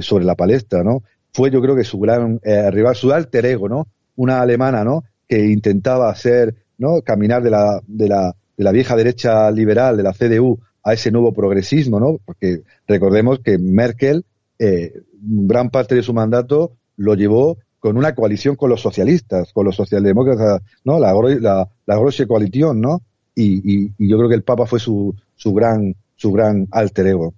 sobre 0.02 0.24
la 0.24 0.36
palestra, 0.36 0.84
¿no? 0.84 1.02
Fue 1.34 1.50
yo 1.50 1.62
creo 1.64 1.76
que 1.76 1.84
su 1.84 2.00
gran 2.00 2.40
rival, 2.44 2.96
su 2.96 3.12
alter 3.12 3.48
ego, 3.48 3.70
¿no? 3.70 3.88
Una 4.16 4.42
alemana, 4.42 4.84
¿no? 4.84 5.04
Que 5.28 5.46
intentaba 5.46 6.10
hacer, 6.10 6.56
¿no? 6.78 7.02
Caminar 7.02 7.44
de 7.44 7.50
la, 7.50 7.82
de 7.88 8.08
la, 8.08 8.36
de 8.58 8.64
la 8.64 8.72
vieja 8.72 8.96
derecha 8.96 9.50
liberal, 9.52 9.98
de 9.98 10.04
la 10.04 10.14
CDU, 10.14 10.60
a 10.84 10.94
ese 10.94 11.12
nuevo 11.12 11.34
progresismo, 11.34 12.00
¿no? 12.00 12.20
Porque 12.26 12.62
recordemos 12.88 13.40
que 13.40 13.58
Merkel, 13.58 14.26
eh, 14.60 14.94
gran 15.22 15.70
parte 15.70 15.96
de 15.96 16.04
su 16.04 16.14
mandato 16.14 16.74
lo 16.98 17.16
llevó 17.16 17.58
con 17.80 17.98
una 17.98 18.16
coalición 18.16 18.56
con 18.56 18.70
los 18.70 18.82
socialistas, 18.82 19.52
con 19.54 19.66
los 19.66 19.76
socialdemócratas, 19.76 20.62
¿no? 20.84 21.00
La, 21.00 21.14
la, 21.40 21.70
la 21.86 21.98
Grosse 21.98 22.28
Coalition, 22.28 22.80
¿no? 22.80 23.02
Y, 23.36 23.86
y, 23.86 23.92
y, 23.98 24.10
yo 24.10 24.18
creo 24.18 24.30
que 24.30 24.36
el 24.36 24.44
Papa 24.44 24.66
fue 24.66 24.80
su, 24.80 25.16
su 25.36 25.54
gran, 25.54 25.96
su 26.16 26.32
gran 26.32 26.68
alter 26.72 27.08
ego. 27.08 27.34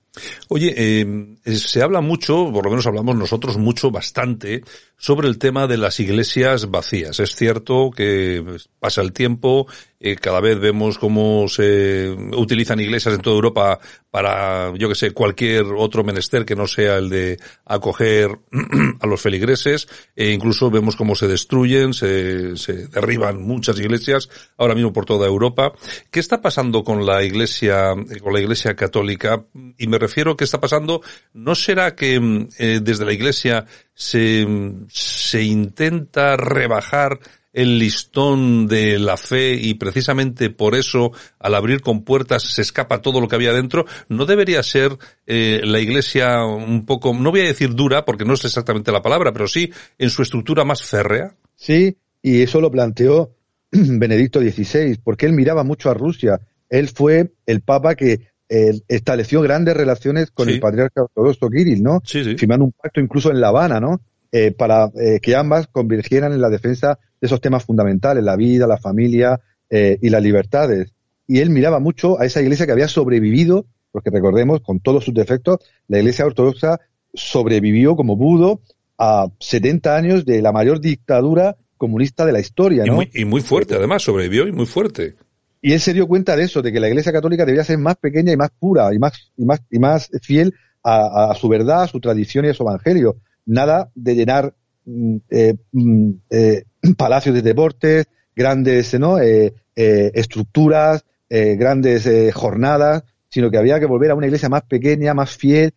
Oye, 0.49 0.73
eh, 0.75 1.37
se 1.57 1.81
habla 1.81 2.01
mucho, 2.01 2.51
por 2.51 2.65
lo 2.65 2.69
menos 2.69 2.87
hablamos 2.87 3.15
nosotros 3.15 3.57
mucho, 3.57 3.91
bastante, 3.91 4.63
sobre 4.97 5.27
el 5.27 5.37
tema 5.37 5.67
de 5.67 5.77
las 5.77 5.99
iglesias 5.99 6.69
vacías. 6.69 7.19
Es 7.19 7.35
cierto 7.35 7.91
que 7.91 8.43
pasa 8.79 9.01
el 9.01 9.13
tiempo, 9.13 9.67
eh, 10.05 10.17
cada 10.17 10.39
vez 10.39 10.59
vemos 10.59 10.99
cómo 10.99 11.47
se 11.47 12.15
utilizan 12.37 12.79
iglesias 12.79 13.15
en 13.15 13.21
toda 13.21 13.35
Europa 13.35 13.79
para, 14.11 14.71
yo 14.77 14.87
que 14.87 14.93
sé, 14.93 15.09
cualquier 15.11 15.63
otro 15.75 16.03
menester 16.03 16.45
que 16.45 16.55
no 16.55 16.67
sea 16.67 16.97
el 16.97 17.09
de 17.09 17.39
acoger 17.65 18.37
a 19.01 19.07
los 19.07 19.19
feligreses, 19.19 19.87
e 20.15 20.29
incluso 20.29 20.69
vemos 20.69 20.95
cómo 20.95 21.15
se 21.15 21.27
destruyen, 21.27 21.95
se, 21.95 22.55
se 22.55 22.87
derriban 22.87 23.41
muchas 23.41 23.79
iglesias, 23.79 24.29
ahora 24.57 24.75
mismo 24.75 24.93
por 24.93 25.05
toda 25.05 25.25
Europa. 25.25 25.73
¿Qué 26.11 26.19
está 26.19 26.39
pasando 26.39 26.83
con 26.83 27.03
la 27.03 27.23
iglesia, 27.23 27.95
con 28.21 28.31
la 28.31 28.39
iglesia 28.39 28.75
católica? 28.75 29.43
Y 29.79 29.87
me 29.87 29.97
refiero, 29.97 30.37
¿qué 30.37 30.43
está 30.43 30.59
pasando? 30.59 31.01
¿No 31.33 31.55
será 31.55 31.95
que 31.95 32.19
mm, 32.19 32.49
eh, 32.59 32.79
desde 32.79 33.05
la 33.05 33.13
iglesia 33.13 33.65
se, 33.95 34.45
se 34.87 35.41
intenta 35.41 36.37
rebajar 36.37 37.19
el 37.55 37.79
listón 37.79 38.67
de 38.67 38.99
la 38.99 39.15
fe 39.15 39.53
y 39.53 39.75
precisamente 39.75 40.49
por 40.49 40.75
eso 40.75 41.11
al 41.39 41.55
abrir 41.55 41.81
con 41.81 42.03
puertas 42.03 42.43
se 42.43 42.61
escapa 42.61 43.01
todo 43.01 43.21
lo 43.21 43.29
que 43.29 43.35
había 43.35 43.53
dentro, 43.53 43.85
¿no 44.09 44.25
debería 44.25 44.61
ser 44.61 44.97
eh, 45.25 45.61
la 45.63 45.79
iglesia 45.79 46.43
un 46.43 46.85
poco, 46.85 47.13
no 47.13 47.31
voy 47.31 47.41
a 47.41 47.45
decir 47.45 47.73
dura 47.73 48.03
porque 48.03 48.25
no 48.25 48.33
es 48.33 48.43
exactamente 48.43 48.91
la 48.91 49.01
palabra, 49.01 49.31
pero 49.31 49.47
sí 49.47 49.71
en 49.97 50.09
su 50.09 50.21
estructura 50.21 50.65
más 50.65 50.83
férrea? 50.83 51.33
Sí, 51.55 51.97
y 52.21 52.41
eso 52.41 52.59
lo 52.59 52.69
planteó 52.69 53.31
Benedicto 53.71 54.41
XVI, 54.41 54.99
porque 55.01 55.25
él 55.25 55.31
miraba 55.31 55.63
mucho 55.63 55.89
a 55.89 55.93
Rusia. 55.93 56.39
Él 56.69 56.89
fue 56.89 57.31
el 57.45 57.61
papa 57.61 57.95
que 57.95 58.19
eh, 58.49 58.73
estableció 58.89 59.41
grandes 59.41 59.77
relaciones 59.77 60.29
con 60.29 60.49
el 60.49 60.59
patriarca 60.59 61.03
ortodoxo 61.03 61.49
Kirill, 61.49 61.81
¿no? 61.81 62.01
Firmando 62.03 62.65
un 62.65 62.73
pacto 62.73 62.99
incluso 62.99 63.31
en 63.31 63.39
La 63.39 63.47
Habana, 63.47 63.79
¿no? 63.79 64.01
Eh, 64.37 64.51
para 64.51 64.91
eh, 64.99 65.21
que 65.21 65.33
ambas 65.33 65.67
convergieran 65.67 66.33
en 66.33 66.41
la 66.41 66.49
defensa 66.49 66.99
de 67.21 67.27
esos 67.27 67.39
temas 67.39 67.63
fundamentales, 67.63 68.21
la 68.21 68.35
vida, 68.35 68.67
la 68.67 68.77
familia 68.77 69.39
y 69.69 70.09
las 70.09 70.21
libertades. 70.21 70.93
Y 71.27 71.39
él 71.39 71.49
miraba 71.49 71.79
mucho 71.79 72.19
a 72.19 72.25
esa 72.25 72.41
iglesia 72.41 72.65
que 72.65 72.71
había 72.71 72.87
sobrevivido, 72.87 73.65
porque 73.91 74.09
recordemos, 74.09 74.61
con 74.61 74.79
todos 74.79 75.03
sus 75.03 75.13
defectos, 75.13 75.59
la 75.87 75.99
iglesia 75.99 76.25
ortodoxa 76.25 76.79
sobrevivió 77.13 77.95
como 77.95 78.17
pudo 78.17 78.61
a 78.97 79.27
70 79.39 79.95
años 79.95 80.25
de 80.25 80.41
la 80.41 80.51
mayor 80.51 80.81
dictadura 80.81 81.55
comunista 81.77 82.25
de 82.25 82.33
la 82.33 82.39
historia, 82.39 82.83
¿no? 82.85 83.01
Y 83.13 83.25
muy, 83.25 83.41
fuerte, 83.41 83.75
además, 83.75 84.03
sobrevivió 84.03 84.47
y 84.47 84.51
muy 84.51 84.65
fuerte. 84.65 85.15
Y 85.61 85.71
él 85.73 85.79
se 85.79 85.93
dio 85.93 86.07
cuenta 86.07 86.35
de 86.35 86.43
eso, 86.43 86.61
de 86.61 86.71
que 86.73 86.79
la 86.79 86.89
Iglesia 86.89 87.11
Católica 87.11 87.45
debía 87.45 87.63
ser 87.63 87.77
más 87.77 87.95
pequeña 87.95 88.33
y 88.33 88.37
más 88.37 88.51
pura 88.51 88.93
y 88.93 88.99
más, 88.99 89.31
y 89.37 89.45
más, 89.45 89.61
y 89.71 89.79
más 89.79 90.09
fiel 90.21 90.53
a, 90.83 91.33
su 91.39 91.49
verdad, 91.49 91.83
a 91.83 91.87
su 91.87 91.99
tradición 91.99 92.45
y 92.45 92.49
a 92.49 92.53
su 92.53 92.63
evangelio. 92.63 93.15
Nada 93.45 93.91
de 93.93 94.15
llenar 94.15 94.53
mm, 94.85 95.17
eh, 95.29 95.55
mm, 95.71 96.11
eh, 96.29 96.63
palacios 96.97 97.35
de 97.35 97.41
deportes, 97.41 98.07
grandes. 98.35 98.93
Eh, 98.93 99.53
estructuras, 99.77 101.03
grandes 101.29 102.07
jornadas, 102.33 103.03
sino 103.27 103.51
que 103.51 103.57
había 103.57 103.77
que 103.77 103.85
volver 103.85 104.11
a 104.11 104.15
una 104.15 104.27
iglesia 104.27 104.47
más 104.47 104.63
pequeña, 104.63 105.13
más 105.13 105.35
fiel, 105.35 105.73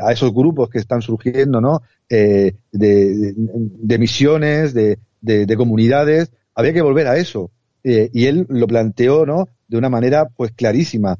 a 0.00 0.12
esos 0.12 0.32
grupos 0.32 0.70
que 0.70 0.78
están 0.78 1.02
surgiendo, 1.02 1.60
¿no? 1.60 1.82
de, 2.08 2.54
misiones, 3.98 4.74
de, 4.74 4.96
de, 5.20 5.56
comunidades, 5.56 6.30
había 6.54 6.72
que 6.72 6.82
volver 6.82 7.08
a 7.08 7.16
eso. 7.16 7.50
Y 7.82 8.26
él 8.26 8.46
lo 8.48 8.68
planteó, 8.68 9.26
¿no? 9.26 9.48
De 9.66 9.76
una 9.76 9.88
manera, 9.88 10.28
pues, 10.28 10.52
clarísima, 10.52 11.18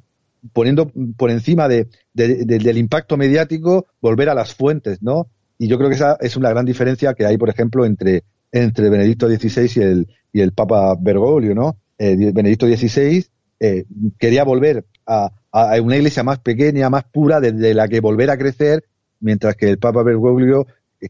poniendo 0.52 0.92
por 1.16 1.32
encima 1.32 1.66
de, 1.66 1.88
del 2.14 2.78
impacto 2.78 3.16
mediático, 3.16 3.86
volver 4.00 4.28
a 4.28 4.34
las 4.34 4.54
fuentes, 4.54 5.02
¿no? 5.02 5.26
Y 5.62 5.68
yo 5.68 5.78
creo 5.78 5.88
que 5.88 5.94
esa 5.94 6.16
es 6.20 6.36
una 6.36 6.50
gran 6.50 6.66
diferencia 6.66 7.14
que 7.14 7.24
hay, 7.24 7.38
por 7.38 7.48
ejemplo, 7.48 7.86
entre, 7.86 8.24
entre 8.50 8.90
Benedicto 8.90 9.28
XVI 9.28 9.70
y 9.76 9.80
el, 9.80 10.08
y 10.32 10.40
el 10.40 10.50
Papa 10.50 10.96
Bergoglio, 11.00 11.54
¿no? 11.54 11.76
Eh, 11.96 12.32
Benedicto 12.32 12.66
XVI 12.66 13.24
eh, 13.60 13.84
quería 14.18 14.42
volver 14.42 14.84
a, 15.06 15.30
a, 15.52 15.80
una 15.80 15.94
iglesia 15.94 16.24
más 16.24 16.40
pequeña, 16.40 16.90
más 16.90 17.04
pura, 17.04 17.38
desde 17.38 17.74
la 17.74 17.86
que 17.86 18.00
volver 18.00 18.30
a 18.30 18.36
crecer, 18.36 18.82
mientras 19.20 19.54
que 19.54 19.70
el 19.70 19.78
Papa 19.78 20.02
Bergoglio 20.02 20.66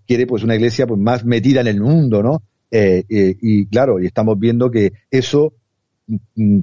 quiere 0.07 0.27
pues 0.27 0.43
una 0.43 0.55
iglesia 0.55 0.87
pues 0.87 1.01
más 1.01 1.25
metida 1.25 1.63
en 1.63 1.69
el 1.69 1.81
mundo, 1.81 2.23
¿no? 2.23 2.43
Eh, 2.71 3.05
eh, 3.09 3.35
y 3.41 3.65
claro, 3.69 4.01
y 4.01 4.07
estamos 4.07 4.39
viendo 4.39 4.71
que 4.71 4.93
eso 5.11 5.55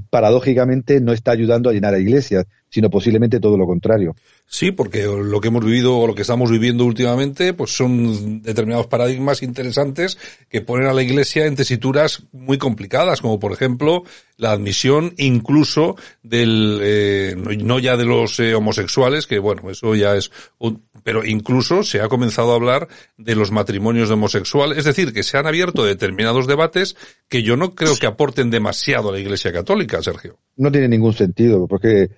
paradójicamente 0.09 0.99
no 0.99 1.13
está 1.13 1.31
ayudando 1.31 1.69
a 1.69 1.73
llenar 1.73 1.93
a 1.93 1.99
iglesias, 1.99 2.45
sino 2.69 2.89
posiblemente 2.89 3.39
todo 3.39 3.57
lo 3.57 3.65
contrario. 3.65 4.15
Sí, 4.45 4.71
porque 4.71 5.03
lo 5.03 5.41
que 5.41 5.47
hemos 5.47 5.65
vivido 5.65 5.97
o 5.97 6.07
lo 6.07 6.15
que 6.15 6.21
estamos 6.21 6.51
viviendo 6.51 6.85
últimamente, 6.85 7.53
pues 7.53 7.71
son 7.71 8.41
determinados 8.41 8.87
paradigmas 8.87 9.41
interesantes 9.43 10.17
que 10.49 10.61
ponen 10.61 10.87
a 10.87 10.93
la 10.93 11.03
Iglesia 11.03 11.45
en 11.45 11.55
tesituras 11.55 12.23
muy 12.31 12.57
complicadas, 12.57 13.21
como 13.21 13.39
por 13.39 13.53
ejemplo 13.53 14.03
la 14.37 14.51
admisión 14.51 15.13
incluso 15.17 15.95
del, 16.23 16.79
eh, 16.81 17.35
no 17.37 17.79
ya 17.79 17.97
de 17.97 18.05
los 18.05 18.39
eh, 18.39 18.55
homosexuales, 18.55 19.27
que 19.27 19.39
bueno, 19.39 19.69
eso 19.69 19.95
ya 19.95 20.15
es, 20.15 20.31
un, 20.57 20.83
pero 21.03 21.25
incluso 21.25 21.83
se 21.83 22.01
ha 22.01 22.07
comenzado 22.07 22.51
a 22.51 22.55
hablar 22.55 22.87
de 23.17 23.35
los 23.35 23.51
matrimonios 23.51 24.09
de 24.09 24.15
homosexuales, 24.15 24.77
es 24.77 24.85
decir, 24.85 25.13
que 25.13 25.23
se 25.23 25.37
han 25.37 25.47
abierto 25.47 25.83
determinados 25.83 26.47
debates 26.47 26.95
que 27.27 27.43
yo 27.43 27.55
no 27.55 27.75
creo 27.75 27.95
que 27.97 28.07
aporten 28.07 28.49
demasiado 28.49 29.09
a 29.09 29.11
la 29.11 29.19
Iglesia 29.19 29.28
Católica, 29.51 30.01
Sergio. 30.01 30.37
No 30.57 30.71
tiene 30.71 30.87
ningún 30.87 31.13
sentido, 31.13 31.67
porque 31.67 32.09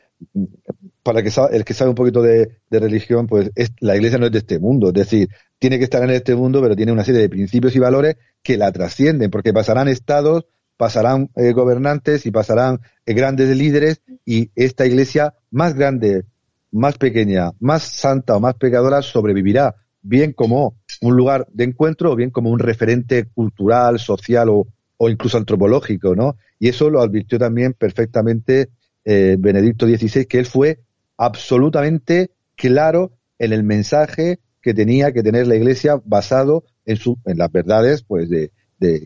para 1.04 1.20
el 1.20 1.26
que 1.26 1.42
el 1.52 1.66
que 1.66 1.74
sabe 1.74 1.90
un 1.90 1.96
poquito 1.96 2.22
de, 2.22 2.60
religión, 2.70 3.28
pues 3.28 3.52
la 3.80 3.96
iglesia 3.96 4.18
no 4.18 4.28
es 4.28 4.32
de 4.32 4.40
este 4.40 4.60
mundo, 4.60 4.88
es 4.90 4.94
decir, 4.94 5.30
tiene 5.60 5.78
que 5.78 5.86
estar 5.86 6.04
en 6.04 6.12
este 6.12 6.36
mundo, 6.36 6.62
pero 6.62 6.76
tiene 6.76 6.92
una 6.92 7.04
serie 7.04 7.22
de 7.22 7.30
principios 7.30 7.76
y 7.76 7.80
valores 7.80 8.18
que 8.44 8.58
la 8.58 8.72
trascienden, 8.72 9.32
porque 9.32 9.54
pasarán 9.54 9.88
estados, 9.88 10.46
pasarán 10.78 11.30
eh, 11.36 11.54
gobernantes 11.54 12.26
y 12.26 12.32
pasarán 12.32 12.80
eh, 13.06 13.14
grandes 13.14 13.56
líderes 13.56 14.02
y 14.26 14.52
esta 14.56 14.86
iglesia 14.86 15.36
más 15.50 15.76
grande, 15.76 16.26
más 16.72 16.98
pequeña, 16.98 17.52
más 17.60 17.84
santa 17.84 18.36
o 18.36 18.40
más 18.40 18.56
pecadora 18.56 19.02
sobrevivirá, 19.02 19.76
bien 20.02 20.34
como 20.34 20.76
un 21.02 21.16
lugar 21.16 21.48
de 21.52 21.66
encuentro 21.66 22.12
o 22.12 22.16
bien 22.16 22.32
como 22.32 22.50
un 22.50 22.60
referente 22.60 23.26
cultural, 23.26 24.00
social 24.00 24.50
o, 24.50 24.68
o 25.04 25.10
incluso 25.10 25.40
antropológico, 25.40 26.16
¿no? 26.16 26.38
Y 26.60 26.70
eso 26.70 26.92
lo 26.92 27.02
advirtió 27.02 27.40
también 27.40 27.74
perfectamente 27.74 28.70
eh, 29.04 29.36
Benedicto 29.40 29.88
XVI, 29.88 30.26
que 30.26 30.38
él 30.38 30.46
fue 30.46 30.78
absolutamente 31.18 32.30
claro 32.56 33.12
en 33.40 33.52
el 33.52 33.64
mensaje 33.64 34.38
que 34.62 34.76
tenía 34.76 35.12
que 35.12 35.24
tener 35.24 35.48
la 35.48 35.56
Iglesia 35.56 36.00
basado 36.06 36.66
en, 36.86 36.98
su, 36.98 37.18
en 37.26 37.40
las 37.40 37.52
verdades 37.52 38.04
pues 38.04 38.30
de, 38.30 38.52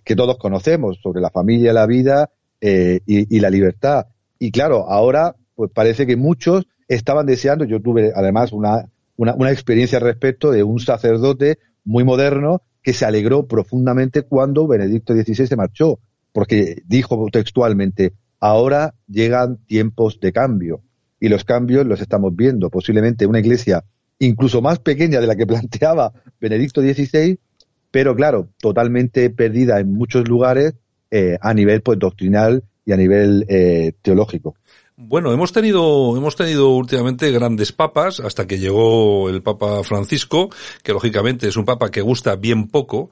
que 0.04 0.16
todos 0.18 0.38
conocemos 0.38 1.00
sobre 1.02 1.22
la 1.22 1.30
familia, 1.30 1.72
la 1.72 1.86
vida 1.86 2.30
eh, 2.60 3.00
y, 3.06 3.40
la 3.40 3.50
libertad. 3.50 4.08
Y 4.38 4.52
claro, 4.52 4.90
ahora 4.90 5.38
pues 5.56 5.72
parece 5.74 6.06
que 6.06 6.18
muchos 6.18 6.68
estaban 6.90 7.26
deseando, 7.26 7.64
yo 7.64 7.82
tuve 7.82 8.12
además 8.14 8.52
una, 8.52 8.90
una, 9.16 9.34
una 9.34 9.52
experiencia 9.52 10.00
respecto 10.00 10.52
de 10.52 10.62
un 10.62 10.82
sacerdote 10.82 11.58
muy 11.86 12.04
moderno 12.04 12.64
que 12.86 12.94
se 12.94 13.04
alegró 13.04 13.48
profundamente 13.48 14.22
cuando 14.22 14.68
Benedicto 14.68 15.16
XVI 15.16 15.48
se 15.48 15.56
marchó, 15.56 16.00
porque 16.32 16.84
dijo 16.86 17.28
textualmente, 17.32 18.14
Ahora 18.40 18.94
llegan 19.08 19.58
tiempos 19.66 20.20
de 20.20 20.32
cambio 20.32 20.84
y 21.20 21.30
los 21.30 21.44
cambios 21.46 21.84
los 21.88 22.00
estamos 22.00 22.36
viendo. 22.36 22.70
Posiblemente 22.70 23.26
una 23.26 23.40
iglesia 23.40 23.84
incluso 24.20 24.62
más 24.62 24.78
pequeña 24.78 25.20
de 25.20 25.26
la 25.26 25.36
que 25.36 25.48
planteaba 25.48 26.14
Benedicto 26.40 26.82
XVI, 26.82 27.40
pero 27.90 28.16
claro, 28.16 28.50
totalmente 28.60 29.32
perdida 29.32 29.80
en 29.80 29.94
muchos 29.94 30.28
lugares 30.28 30.76
eh, 31.10 31.40
a 31.42 31.56
nivel 31.56 31.82
pues 31.82 31.98
doctrinal 31.98 32.64
y 32.86 32.92
a 32.92 32.98
nivel 32.98 33.48
eh, 33.50 33.94
teológico. 34.04 34.56
Bueno, 34.98 35.34
hemos 35.34 35.52
tenido, 35.52 36.16
hemos 36.16 36.36
tenido 36.36 36.70
últimamente 36.70 37.32
grandes 37.32 37.72
papas, 37.72 38.20
hasta 38.20 38.48
que 38.48 38.60
llegó 38.60 39.30
el 39.30 39.44
Papa 39.44 39.84
Francisco, 39.84 40.50
que 40.84 40.94
lógicamente 40.94 41.48
es 41.48 41.58
un 41.58 41.66
papa 41.66 41.92
que 41.92 42.02
gusta 42.02 42.36
bien 42.38 42.70
poco, 42.70 43.10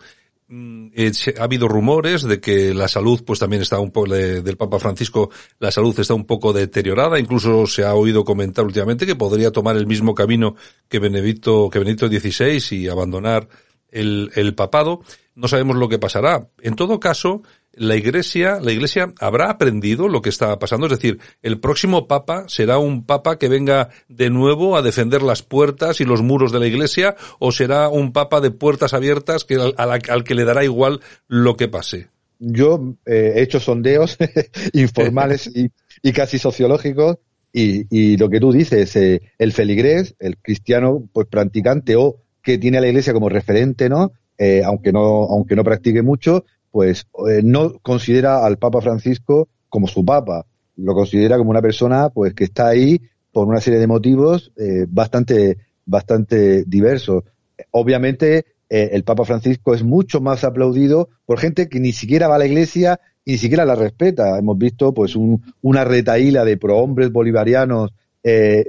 Mm, 0.55 0.89
eh, 0.93 1.11
ha 1.39 1.43
habido 1.45 1.67
rumores 1.67 2.21
de 2.21 2.39
que 2.39 2.75
la 2.75 2.87
salud, 2.87 3.23
pues 3.25 3.39
también 3.39 3.63
está 3.63 3.79
un 3.79 3.89
poco, 3.89 4.13
del 4.13 4.55
Papa 4.55 4.77
Francisco, 4.77 5.31
la 5.57 5.71
salud 5.71 5.97
está 5.99 6.13
un 6.13 6.25
poco 6.25 6.53
deteriorada, 6.53 7.17
incluso 7.17 7.65
se 7.65 7.83
ha 7.83 7.95
oído 7.95 8.23
comentar 8.23 8.63
últimamente 8.63 9.07
que 9.07 9.15
podría 9.15 9.51
tomar 9.51 9.77
el 9.77 9.87
mismo 9.87 10.13
camino 10.13 10.55
que 10.87 10.99
Benedicto, 10.99 11.71
que 11.71 11.79
Benedicto 11.79 12.07
XVI 12.07 12.77
y 12.77 12.87
abandonar 12.87 13.47
el, 13.89 14.31
el 14.35 14.53
papado. 14.53 15.01
No 15.33 15.47
sabemos 15.47 15.77
lo 15.77 15.89
que 15.89 15.97
pasará. 15.97 16.47
En 16.61 16.75
todo 16.75 16.99
caso, 16.99 17.41
la 17.75 17.95
iglesia, 17.95 18.59
la 18.61 18.71
iglesia 18.71 19.13
habrá 19.19 19.49
aprendido 19.49 20.07
lo 20.07 20.21
que 20.21 20.29
está 20.29 20.57
pasando. 20.59 20.85
Es 20.85 20.91
decir, 20.91 21.19
el 21.41 21.59
próximo 21.59 22.07
papa 22.07 22.45
será 22.47 22.77
un 22.77 23.05
papa 23.05 23.37
que 23.37 23.49
venga 23.49 23.89
de 24.07 24.29
nuevo 24.29 24.77
a 24.77 24.81
defender 24.81 25.21
las 25.21 25.41
puertas 25.41 25.99
y 25.99 26.05
los 26.05 26.21
muros 26.21 26.51
de 26.51 26.59
la 26.59 26.67
iglesia 26.67 27.15
o 27.39 27.51
será 27.51 27.89
un 27.89 28.13
papa 28.13 28.41
de 28.41 28.51
puertas 28.51 28.93
abiertas 28.93 29.43
que 29.43 29.55
al, 29.55 30.23
que 30.23 30.35
le 30.35 30.45
dará 30.45 30.63
igual 30.63 31.01
lo 31.27 31.55
que 31.55 31.67
pase. 31.67 32.07
Yo 32.39 32.95
eh, 33.05 33.33
he 33.35 33.41
hecho 33.41 33.59
sondeos 33.59 34.17
informales 34.73 35.49
y, 35.53 36.11
casi 36.11 36.37
sociológicos 36.37 37.17
y, 37.51 38.17
lo 38.17 38.29
que 38.29 38.39
tú 38.39 38.51
dices, 38.51 38.95
eh, 38.95 39.21
el 39.37 39.53
feligrés, 39.53 40.15
el 40.19 40.37
cristiano 40.37 41.07
pues 41.11 41.27
practicante 41.27 41.95
o 41.95 42.17
que 42.41 42.57
tiene 42.57 42.77
a 42.77 42.81
la 42.81 42.87
iglesia 42.87 43.13
como 43.13 43.29
referente, 43.29 43.89
¿no? 43.89 44.11
Eh, 44.37 44.63
aunque 44.65 44.91
no 44.91 45.23
aunque 45.25 45.55
no 45.55 45.63
practique 45.63 46.01
mucho, 46.01 46.43
pues 46.73 47.05
eh, 47.29 47.41
no 47.43 47.77
considera 47.83 48.43
al 48.43 48.57
Papa 48.57 48.81
Francisco 48.81 49.47
como 49.69 49.87
su 49.87 50.03
Papa, 50.03 50.47
lo 50.75 50.95
considera 50.95 51.37
como 51.37 51.51
una 51.51 51.61
persona 51.61 52.09
pues 52.09 52.33
que 52.33 52.45
está 52.45 52.69
ahí 52.69 52.99
por 53.31 53.47
una 53.47 53.61
serie 53.61 53.79
de 53.79 53.85
motivos 53.85 54.51
eh, 54.57 54.87
bastante, 54.89 55.59
bastante 55.85 56.63
diversos. 56.65 57.25
Obviamente 57.69 58.45
eh, 58.69 58.89
el 58.93 59.03
Papa 59.03 59.23
Francisco 59.23 59.75
es 59.75 59.83
mucho 59.83 60.19
más 60.19 60.43
aplaudido 60.43 61.09
por 61.27 61.37
gente 61.37 61.69
que 61.69 61.79
ni 61.79 61.91
siquiera 61.91 62.27
va 62.27 62.37
a 62.37 62.39
la 62.39 62.47
iglesia 62.47 62.99
y 63.23 63.33
ni 63.33 63.37
siquiera 63.37 63.65
la 63.65 63.75
respeta. 63.75 64.39
Hemos 64.39 64.57
visto 64.57 64.95
pues 64.95 65.15
un, 65.15 65.43
una 65.61 65.83
retaíla 65.83 66.43
de 66.43 66.57
prohombres 66.57 67.11
bolivarianos, 67.11 67.93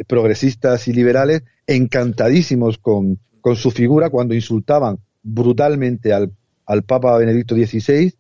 progresistas 0.09 0.89
y 0.89 0.93
liberales 0.93 1.43
encantadísimos 1.67 2.77
con, 2.77 3.21
con 3.41 3.57
su 3.57 3.71
figura 3.71 4.11
cuando 4.11 4.35
insultaban 4.35 4.99
brutalmente 5.23 6.13
al 6.13 6.33
al 6.67 6.83
Papa 6.83 7.17
Benedicto 7.19 7.55
XVI 7.55 8.15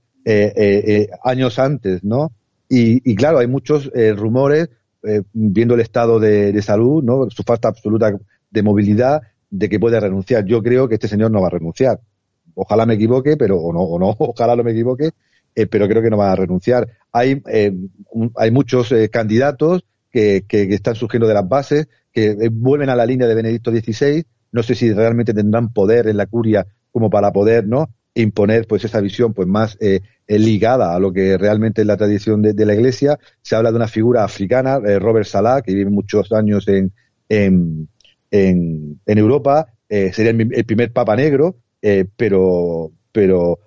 años 1.23 1.59
antes, 1.59 2.03
¿no? 2.03 2.33
Y, 2.69 3.15
claro, 3.15 3.39
hay 3.39 3.47
muchos 3.47 3.91
rumores, 4.17 4.69
viendo 5.33 5.75
el 5.75 5.81
estado 5.81 6.19
de, 6.19 6.61
salud, 6.63 7.05
¿no? 7.05 7.29
Su 7.31 7.43
falta 7.43 7.69
absoluta 7.69 8.13
de 8.51 8.63
movilidad, 8.63 9.23
de 9.51 9.69
que 9.69 9.79
puede 9.79 10.01
renunciar. 10.01 10.45
Yo 10.45 10.63
creo 10.63 10.89
que 10.89 10.95
este 10.95 11.09
señor 11.09 11.31
no 11.31 11.41
va 11.41 11.47
a 11.47 11.51
renunciar. 11.51 12.01
Ojalá 12.55 12.87
me 12.87 12.95
equivoque, 12.95 13.37
pero 13.37 13.59
o 13.59 13.73
no, 13.73 13.81
o 13.81 13.99
no, 13.99 14.17
ojalá 14.19 14.57
no 14.57 14.65
me 14.65 14.73
equivoque, 14.73 15.11
eh, 15.55 15.67
pero 15.67 15.89
creo 15.89 16.03
que 16.03 16.11
no 16.11 16.17
va 16.17 16.33
a 16.33 16.37
renunciar. 16.37 16.89
Hay, 17.13 17.41
eh, 17.49 17.73
muchos 18.51 18.91
eh, 18.93 19.09
candidatos 19.11 19.85
que, 20.11 20.45
que, 20.49 20.63
están 20.75 20.97
surgiendo 20.97 21.29
de 21.29 21.35
las 21.35 21.49
bases, 21.49 21.89
que 22.13 22.49
vuelven 22.51 22.91
a 22.91 22.97
la 22.97 23.07
línea 23.07 23.29
de 23.29 23.35
Benedicto 23.35 23.71
XVI. 23.71 24.25
No 24.53 24.63
sé 24.63 24.75
si 24.75 24.93
realmente 24.93 25.35
tendrán 25.35 25.73
poder 25.73 26.09
en 26.09 26.17
la 26.17 26.27
curia 26.27 26.67
como 26.93 27.11
para 27.11 27.33
poder, 27.33 27.67
¿no? 27.67 27.89
Imponer 28.14 28.66
pues 28.66 28.85
esa 28.85 29.00
visión 29.00 29.35
pues 29.35 29.48
más 29.48 29.77
ligada 30.29 30.94
a 30.94 30.98
lo 31.00 31.12
que 31.12 31.37
realmente 31.37 31.81
es 31.81 31.87
la 31.87 31.96
tradición 31.96 32.42
de, 32.42 32.66
la 32.66 32.74
Iglesia. 32.74 33.18
Se 33.42 33.57
habla 33.57 33.70
de 33.70 33.77
una 33.77 33.88
figura 33.88 34.24
africana, 34.24 34.79
Robert 35.00 35.27
Salah, 35.27 35.62
que 35.62 35.74
vive 35.74 35.90
muchos 35.90 36.31
años 36.33 36.68
en, 36.68 36.92
en, 37.29 37.88
en, 38.31 39.18
Europa, 39.18 39.66
sería 39.88 40.31
el, 40.31 40.64
primer 40.64 40.92
papa 40.92 41.16
negro, 41.16 41.57
pero, 42.16 42.92
pero 43.11 43.59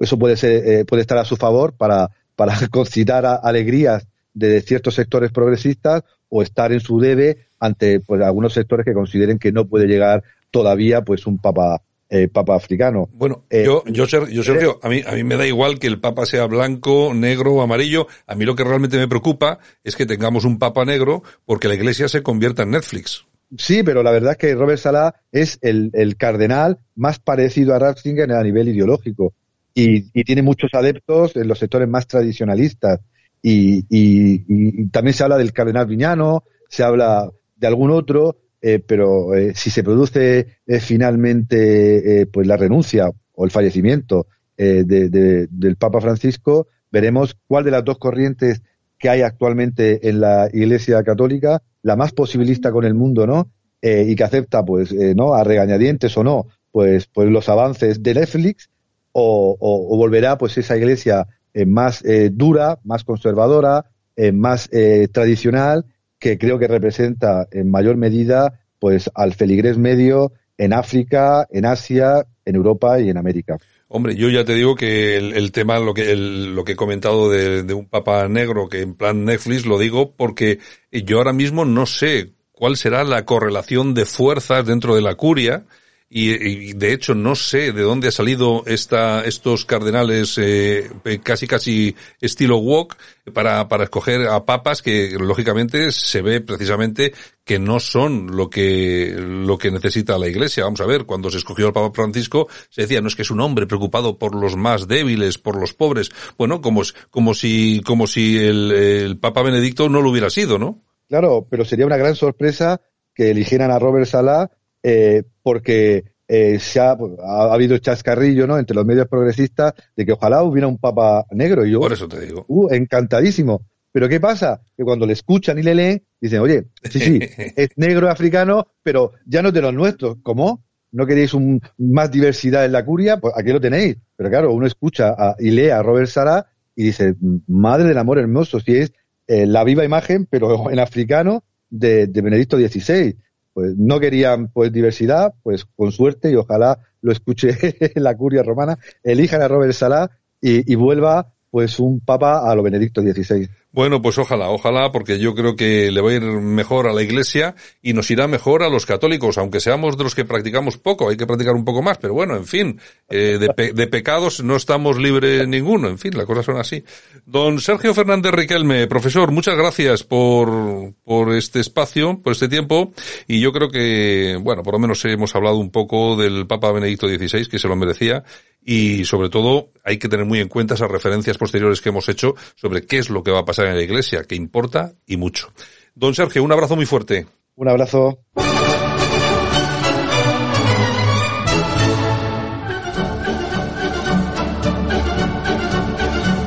eso 0.00 0.18
puede 0.18 0.36
ser, 0.36 0.66
eh, 0.66 0.84
puede 0.84 1.02
estar 1.02 1.18
a 1.18 1.24
su 1.24 1.36
favor 1.36 1.74
para, 1.74 2.10
para 2.34 2.54
concitar 2.70 3.24
alegrías 3.42 4.08
de 4.32 4.60
ciertos 4.62 4.94
sectores 4.94 5.30
progresistas 5.30 6.02
o 6.28 6.42
estar 6.42 6.72
en 6.72 6.80
su 6.80 6.98
debe 6.98 7.46
ante 7.60 8.00
pues, 8.00 8.22
algunos 8.22 8.54
sectores 8.54 8.84
que 8.84 8.94
consideren 8.94 9.38
que 9.38 9.52
no 9.52 9.66
puede 9.66 9.86
llegar 9.86 10.24
todavía 10.50 11.02
pues 11.02 11.26
un 11.26 11.38
papa 11.38 11.82
eh, 12.10 12.28
papa 12.28 12.56
africano. 12.56 13.08
Bueno, 13.12 13.44
eh, 13.48 13.64
yo, 13.64 13.84
yo, 13.86 14.06
yo 14.06 14.42
Sergio, 14.42 14.80
a 14.82 14.88
mí, 14.88 15.02
a 15.06 15.12
mí 15.12 15.24
me 15.24 15.36
da 15.36 15.46
igual 15.46 15.78
que 15.78 15.86
el 15.86 16.00
papa 16.00 16.26
sea 16.26 16.46
blanco, 16.46 17.14
negro 17.14 17.54
o 17.54 17.62
amarillo. 17.62 18.06
A 18.26 18.34
mí 18.34 18.44
lo 18.44 18.56
que 18.56 18.64
realmente 18.64 18.98
me 18.98 19.08
preocupa 19.08 19.60
es 19.84 19.96
que 19.96 20.06
tengamos 20.06 20.44
un 20.44 20.58
papa 20.58 20.84
negro 20.84 21.22
porque 21.46 21.68
la 21.68 21.74
iglesia 21.74 22.08
se 22.08 22.22
convierta 22.22 22.64
en 22.64 22.70
Netflix. 22.70 23.24
Sí, 23.56 23.82
pero 23.82 24.02
la 24.02 24.10
verdad 24.10 24.32
es 24.32 24.38
que 24.38 24.54
Robert 24.54 24.78
Salah 24.78 25.14
es 25.32 25.58
el, 25.62 25.90
el 25.94 26.16
cardenal 26.16 26.78
más 26.94 27.18
parecido 27.18 27.74
a 27.74 27.78
Ratzinger 27.78 28.30
a 28.32 28.42
nivel 28.42 28.68
ideológico 28.68 29.32
y, 29.74 30.24
tiene 30.24 30.42
muchos 30.42 30.70
adeptos 30.74 31.36
en 31.36 31.48
los 31.48 31.58
sectores 31.58 31.88
más 31.88 32.06
tradicionalistas. 32.06 33.00
Y, 33.42 33.84
y, 33.88 34.88
también 34.88 35.14
se 35.14 35.24
habla 35.24 35.38
del 35.38 35.52
cardenal 35.52 35.86
Viñano, 35.86 36.44
se 36.68 36.82
habla 36.82 37.30
de 37.56 37.66
algún 37.66 37.90
otro, 37.90 38.36
eh, 38.62 38.78
pero 38.78 39.34
eh, 39.34 39.54
si 39.54 39.70
se 39.70 39.82
produce 39.82 40.58
eh, 40.66 40.80
finalmente 40.80 42.26
pues 42.30 42.46
la 42.46 42.58
renuncia 42.58 43.10
o 43.32 43.44
el 43.44 43.50
fallecimiento 43.50 44.26
de, 44.56 45.46
del 45.50 45.76
Papa 45.76 46.02
Francisco, 46.02 46.66
veremos 46.90 47.34
cuál 47.46 47.64
de 47.64 47.70
las 47.70 47.82
dos 47.82 47.96
corrientes 47.96 48.60
que 48.98 49.08
hay 49.08 49.22
actualmente 49.22 50.06
en 50.10 50.20
la 50.20 50.50
Iglesia 50.52 51.02
Católica, 51.02 51.62
la 51.80 51.96
más 51.96 52.12
posibilista 52.12 52.70
con 52.70 52.84
el 52.84 52.92
mundo, 52.92 53.26
¿no? 53.26 53.50
y 53.80 54.14
que 54.14 54.24
acepta, 54.24 54.62
pues, 54.62 54.92
¿no? 54.92 55.32
A 55.32 55.42
regañadientes 55.42 56.14
o 56.18 56.22
no, 56.22 56.48
pues, 56.70 57.06
pues 57.06 57.30
los 57.30 57.48
avances 57.48 58.02
de 58.02 58.12
Netflix 58.12 58.68
o, 59.12 59.56
volverá 59.96 60.36
pues 60.36 60.58
esa 60.58 60.76
iglesia 60.76 61.26
más 61.66 62.04
dura, 62.32 62.78
más 62.84 63.04
conservadora, 63.04 63.86
más 64.34 64.68
tradicional, 65.10 65.86
que 66.20 66.38
creo 66.38 66.58
que 66.58 66.68
representa 66.68 67.48
en 67.50 67.70
mayor 67.70 67.96
medida 67.96 68.60
pues 68.78 69.10
al 69.14 69.34
feligrés 69.34 69.78
medio 69.78 70.32
en 70.56 70.72
África, 70.72 71.46
en 71.50 71.66
Asia, 71.66 72.26
en 72.44 72.54
Europa 72.54 73.00
y 73.00 73.08
en 73.10 73.16
América. 73.16 73.58
Hombre, 73.88 74.14
yo 74.14 74.28
ya 74.28 74.44
te 74.44 74.54
digo 74.54 74.76
que 74.76 75.16
el, 75.16 75.50
tema, 75.50 75.80
lo 75.80 75.94
que, 75.94 76.14
lo 76.14 76.62
que 76.64 76.72
he 76.72 76.76
comentado 76.76 77.28
de, 77.28 77.64
de, 77.64 77.74
un 77.74 77.88
papa 77.88 78.28
negro, 78.28 78.68
que 78.68 78.82
en 78.82 78.94
plan 78.94 79.24
Netflix, 79.24 79.66
lo 79.66 79.78
digo 79.78 80.14
porque 80.14 80.60
yo 80.92 81.18
ahora 81.18 81.32
mismo 81.32 81.64
no 81.64 81.86
sé 81.86 82.34
cuál 82.52 82.76
será 82.76 83.02
la 83.02 83.24
correlación 83.24 83.94
de 83.94 84.04
fuerzas 84.04 84.64
dentro 84.64 84.94
de 84.94 85.02
la 85.02 85.16
curia, 85.16 85.64
y, 86.12 86.72
de 86.72 86.92
hecho 86.92 87.14
no 87.14 87.36
sé 87.36 87.72
de 87.72 87.82
dónde 87.82 88.08
ha 88.08 88.10
salido 88.10 88.64
esta, 88.66 89.24
estos 89.24 89.64
cardenales 89.64 90.36
eh, 90.38 90.90
casi 91.22 91.46
casi 91.46 91.94
estilo 92.20 92.58
walk 92.58 92.96
para, 93.32 93.68
para 93.68 93.84
escoger 93.84 94.26
a 94.26 94.44
papas 94.44 94.82
que 94.82 95.16
lógicamente 95.20 95.92
se 95.92 96.20
ve 96.20 96.40
precisamente 96.40 97.12
que 97.44 97.60
no 97.60 97.78
son 97.78 98.36
lo 98.36 98.50
que, 98.50 99.14
lo 99.16 99.56
que 99.56 99.70
necesita 99.70 100.18
la 100.18 100.26
iglesia. 100.28 100.64
Vamos 100.64 100.80
a 100.80 100.86
ver, 100.86 101.04
cuando 101.04 101.30
se 101.30 101.38
escogió 101.38 101.68
al 101.68 101.72
Papa 101.72 101.94
Francisco 101.94 102.48
se 102.70 102.82
decía, 102.82 103.00
no 103.00 103.06
es 103.06 103.14
que 103.14 103.22
es 103.22 103.30
un 103.30 103.40
hombre 103.40 103.68
preocupado 103.68 104.18
por 104.18 104.34
los 104.34 104.56
más 104.56 104.88
débiles, 104.88 105.38
por 105.38 105.60
los 105.60 105.74
pobres. 105.74 106.10
Bueno, 106.36 106.60
como, 106.60 106.82
como 107.10 107.34
si, 107.34 107.82
como 107.84 108.08
si 108.08 108.36
el, 108.38 108.72
el 108.72 109.18
Papa 109.18 109.42
Benedicto 109.42 109.88
no 109.88 110.00
lo 110.00 110.10
hubiera 110.10 110.30
sido, 110.30 110.58
¿no? 110.58 110.82
Claro, 111.08 111.46
pero 111.48 111.64
sería 111.64 111.86
una 111.86 111.96
gran 111.96 112.16
sorpresa 112.16 112.80
que 113.14 113.30
eligieran 113.30 113.70
a 113.70 113.78
Robert 113.78 114.06
Salah 114.06 114.50
eh, 114.82 115.24
porque 115.42 116.04
eh, 116.28 116.58
se 116.58 116.80
ha, 116.80 116.92
ha, 116.92 117.52
habido 117.52 117.76
chascarrillo 117.78 118.46
¿no? 118.46 118.58
entre 118.58 118.76
los 118.76 118.86
medios 118.86 119.08
progresistas 119.08 119.74
de 119.96 120.06
que 120.06 120.12
ojalá 120.12 120.42
hubiera 120.42 120.68
un 120.68 120.78
papa 120.78 121.26
negro. 121.32 121.66
Y 121.66 121.72
yo, 121.72 121.80
Por 121.80 121.92
eso 121.92 122.08
te 122.08 122.20
digo. 122.20 122.44
Uh, 122.48 122.72
encantadísimo. 122.72 123.66
Pero 123.92 124.08
¿qué 124.08 124.20
pasa? 124.20 124.60
Que 124.76 124.84
cuando 124.84 125.06
le 125.06 125.14
escuchan 125.14 125.58
y 125.58 125.62
le 125.62 125.74
leen, 125.74 126.02
dicen, 126.20 126.40
oye, 126.40 126.66
sí, 126.88 127.00
sí, 127.00 127.18
es 127.56 127.70
negro 127.76 128.08
africano, 128.08 128.68
pero 128.82 129.12
ya 129.26 129.42
no 129.42 129.48
es 129.48 129.54
de 129.54 129.62
los 129.62 129.74
nuestros. 129.74 130.18
¿Cómo? 130.22 130.62
¿No 130.92 131.06
queréis 131.06 131.34
un, 131.34 131.60
más 131.78 132.10
diversidad 132.10 132.64
en 132.64 132.72
la 132.72 132.84
curia? 132.84 133.18
Pues 133.18 133.34
aquí 133.36 133.50
lo 133.50 133.60
tenéis. 133.60 133.96
Pero 134.16 134.30
claro, 134.30 134.52
uno 134.52 134.66
escucha 134.66 135.16
y 135.38 135.50
lee 135.50 135.70
a 135.70 135.82
Robert 135.82 136.08
Sara 136.08 136.46
y 136.76 136.84
dice, 136.84 137.16
madre 137.48 137.88
del 137.88 137.98
amor 137.98 138.18
hermoso, 138.18 138.60
si 138.60 138.76
es 138.76 138.92
eh, 139.26 139.46
la 139.46 139.64
viva 139.64 139.84
imagen, 139.84 140.26
pero 140.30 140.70
en 140.70 140.78
africano, 140.78 141.42
de, 141.68 142.06
de 142.08 142.20
Benedicto 142.20 142.56
XVI 142.56 143.16
pues 143.52 143.76
no 143.76 144.00
querían 144.00 144.48
pues 144.48 144.72
diversidad, 144.72 145.34
pues 145.42 145.64
con 145.64 145.92
suerte 145.92 146.30
y 146.30 146.36
ojalá 146.36 146.78
lo 147.02 147.12
escuche 147.12 147.50
la 147.96 148.16
curia 148.16 148.42
romana, 148.42 148.78
elijan 149.02 149.42
a 149.42 149.48
Robert 149.48 149.72
Salah 149.72 150.10
y, 150.40 150.70
y 150.70 150.74
vuelva 150.76 151.32
pues 151.50 151.80
un 151.80 152.00
papa 152.00 152.50
a 152.50 152.54
lo 152.54 152.62
Benedicto 152.62 153.02
XVI. 153.02 153.48
Bueno, 153.72 154.02
pues 154.02 154.18
ojalá, 154.18 154.50
ojalá, 154.50 154.90
porque 154.90 155.20
yo 155.20 155.32
creo 155.36 155.54
que 155.54 155.92
le 155.92 156.00
va 156.00 156.10
a 156.10 156.14
ir 156.14 156.22
mejor 156.22 156.88
a 156.88 156.92
la 156.92 157.02
Iglesia 157.02 157.54
y 157.80 157.92
nos 157.92 158.10
irá 158.10 158.26
mejor 158.26 158.64
a 158.64 158.68
los 158.68 158.84
católicos, 158.84 159.38
aunque 159.38 159.60
seamos 159.60 159.96
de 159.96 160.02
los 160.02 160.16
que 160.16 160.24
practicamos 160.24 160.76
poco, 160.76 161.08
hay 161.08 161.16
que 161.16 161.26
practicar 161.26 161.54
un 161.54 161.64
poco 161.64 161.80
más, 161.80 161.98
pero 161.98 162.12
bueno, 162.12 162.36
en 162.36 162.46
fin, 162.46 162.80
eh, 163.08 163.38
de, 163.38 163.86
pecados 163.86 164.42
no 164.42 164.56
estamos 164.56 164.98
libres 164.98 165.46
ninguno, 165.46 165.88
en 165.88 165.98
fin, 165.98 166.16
las 166.16 166.26
cosas 166.26 166.46
son 166.46 166.56
así. 166.56 166.82
Don 167.26 167.60
Sergio 167.60 167.94
Fernández 167.94 168.32
Riquelme, 168.32 168.88
profesor, 168.88 169.30
muchas 169.30 169.56
gracias 169.56 170.02
por, 170.02 170.92
por 171.04 171.32
este 171.36 171.60
espacio, 171.60 172.20
por 172.20 172.32
este 172.32 172.48
tiempo, 172.48 172.92
y 173.28 173.40
yo 173.40 173.52
creo 173.52 173.70
que, 173.70 174.36
bueno, 174.40 174.64
por 174.64 174.74
lo 174.74 174.80
menos 174.80 175.04
hemos 175.04 175.36
hablado 175.36 175.58
un 175.58 175.70
poco 175.70 176.16
del 176.16 176.48
Papa 176.48 176.72
Benedicto 176.72 177.06
XVI, 177.06 177.46
que 177.46 177.60
se 177.60 177.68
lo 177.68 177.76
merecía, 177.76 178.24
y 178.62 179.04
sobre 179.04 179.28
todo 179.28 179.70
hay 179.84 179.98
que 179.98 180.08
tener 180.08 180.26
muy 180.26 180.40
en 180.40 180.48
cuenta 180.48 180.74
esas 180.74 180.90
referencias 180.90 181.38
posteriores 181.38 181.80
que 181.80 181.88
hemos 181.88 182.08
hecho 182.08 182.34
sobre 182.54 182.86
qué 182.86 182.98
es 182.98 183.10
lo 183.10 183.22
que 183.22 183.30
va 183.30 183.40
a 183.40 183.44
pasar 183.44 183.66
en 183.66 183.76
la 183.76 183.82
iglesia, 183.82 184.24
que 184.24 184.34
importa 184.34 184.92
y 185.06 185.16
mucho. 185.16 185.52
Don 185.94 186.14
Sergio, 186.14 186.44
un 186.44 186.52
abrazo 186.52 186.76
muy 186.76 186.86
fuerte. 186.86 187.26
Un 187.56 187.68
abrazo. 187.68 188.20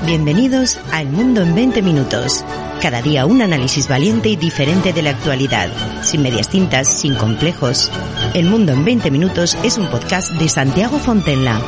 Bienvenidos 0.05 0.79
a 0.91 1.01
El 1.01 1.09
Mundo 1.09 1.41
en 1.41 1.55
20 1.55 1.81
Minutos. 1.81 2.45
Cada 2.81 3.01
día 3.01 3.25
un 3.25 3.41
análisis 3.41 3.87
valiente 3.87 4.29
y 4.29 4.35
diferente 4.35 4.91
de 4.91 5.01
la 5.01 5.11
actualidad, 5.11 5.69
sin 6.03 6.21
medias 6.21 6.49
tintas, 6.49 6.87
sin 6.87 7.15
complejos. 7.15 7.89
El 8.33 8.45
Mundo 8.45 8.73
en 8.73 8.83
20 8.83 9.09
Minutos 9.09 9.57
es 9.63 9.77
un 9.77 9.89
podcast 9.89 10.31
de 10.33 10.49
Santiago 10.49 10.99
Fontenla. 10.99 11.61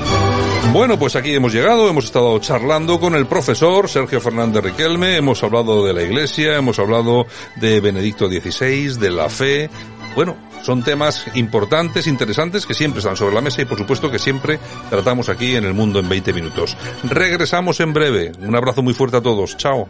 Bueno, 0.72 1.00
pues 1.00 1.16
aquí 1.16 1.34
hemos 1.34 1.54
llegado, 1.54 1.90
hemos 1.90 2.06
estado 2.06 2.38
charlando 2.40 3.00
con 3.00 3.16
el 3.16 3.26
profesor 3.28 3.88
Sergio 3.88 4.20
Fernández 4.20 4.64
Riquelme, 4.64 5.16
hemos 5.16 5.42
hablado 5.44 5.86
de 5.86 5.94
la 5.94 6.04
Iglesia, 6.04 6.58
hemos 6.58 6.80
hablado 6.80 7.28
de 7.56 7.80
Benedicto 7.80 8.28
XVI, 8.28 8.98
de 9.00 9.10
la 9.10 9.30
fe. 9.30 9.70
Bueno, 10.16 10.36
son 10.64 10.84
temas 10.84 11.26
importantes, 11.36 12.08
interesantes, 12.08 12.66
que 12.66 12.74
siempre 12.74 13.00
están 13.00 13.16
sobre 13.16 13.36
la 13.36 13.42
mesa 13.42 13.62
y 13.62 13.66
por 13.66 13.78
supuesto 13.78 14.10
que 14.10 14.20
siempre 14.20 14.60
tratamos 14.90 15.30
aquí 15.30 15.56
en 15.56 15.64
el 15.64 15.74
mundo 15.74 16.00
en 16.00 16.10
20 16.10 16.34
minutos. 16.34 16.76
Regresamos 17.04 17.80
en 17.80 17.94
breve. 17.94 18.32
Un 18.40 18.56
abrazo 18.56 18.82
muy 18.82 18.94
fuerte 18.94 19.18
a 19.18 19.22
todos. 19.22 19.56
Chao. 19.58 19.88